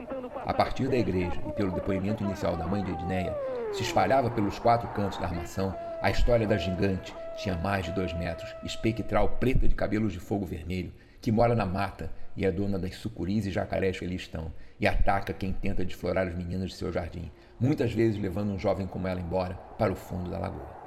a 0.45 0.53
partir 0.53 0.87
da 0.87 0.97
igreja 0.97 1.41
e 1.47 1.51
pelo 1.51 1.71
depoimento 1.71 2.23
inicial 2.23 2.55
da 2.55 2.67
mãe 2.67 2.83
de 2.83 2.91
Edneia, 2.91 3.35
se 3.73 3.83
espalhava 3.83 4.29
pelos 4.29 4.57
quatro 4.59 4.87
cantos 4.89 5.17
da 5.17 5.25
armação 5.25 5.75
a 6.01 6.11
história 6.11 6.47
da 6.47 6.57
gigante, 6.57 7.13
tinha 7.37 7.57
mais 7.57 7.85
de 7.85 7.91
dois 7.91 8.13
metros, 8.13 8.55
espectral 8.63 9.29
preta 9.39 9.67
de 9.67 9.73
cabelos 9.73 10.13
de 10.13 10.19
fogo 10.19 10.45
vermelho, 10.45 10.93
que 11.19 11.31
mora 11.31 11.55
na 11.55 11.65
mata 11.65 12.11
e 12.35 12.45
é 12.45 12.51
dona 12.51 12.77
das 12.77 12.95
sucuris 12.95 13.47
e 13.47 13.51
jacarés 13.51 13.97
que 13.97 14.05
ali 14.05 14.15
estão, 14.15 14.53
e 14.79 14.87
ataca 14.87 15.33
quem 15.33 15.51
tenta 15.51 15.83
desflorar 15.83 16.27
os 16.27 16.35
meninos 16.35 16.69
de 16.69 16.77
seu 16.77 16.91
jardim, 16.91 17.31
muitas 17.59 17.91
vezes 17.91 18.21
levando 18.21 18.51
um 18.51 18.59
jovem 18.59 18.85
como 18.85 19.07
ela 19.07 19.19
embora 19.19 19.55
para 19.77 19.91
o 19.91 19.95
fundo 19.95 20.29
da 20.29 20.37
lagoa. 20.37 20.77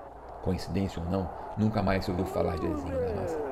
Coincidência 0.42 1.02
ou 1.02 1.10
não, 1.10 1.28
nunca 1.58 1.82
mais 1.82 2.04
se 2.04 2.10
ouviu 2.10 2.26
falar 2.26 2.56
de 2.56 2.66
Ezinho 2.66 3.00
na 3.00 3.20
massa. 3.20 3.49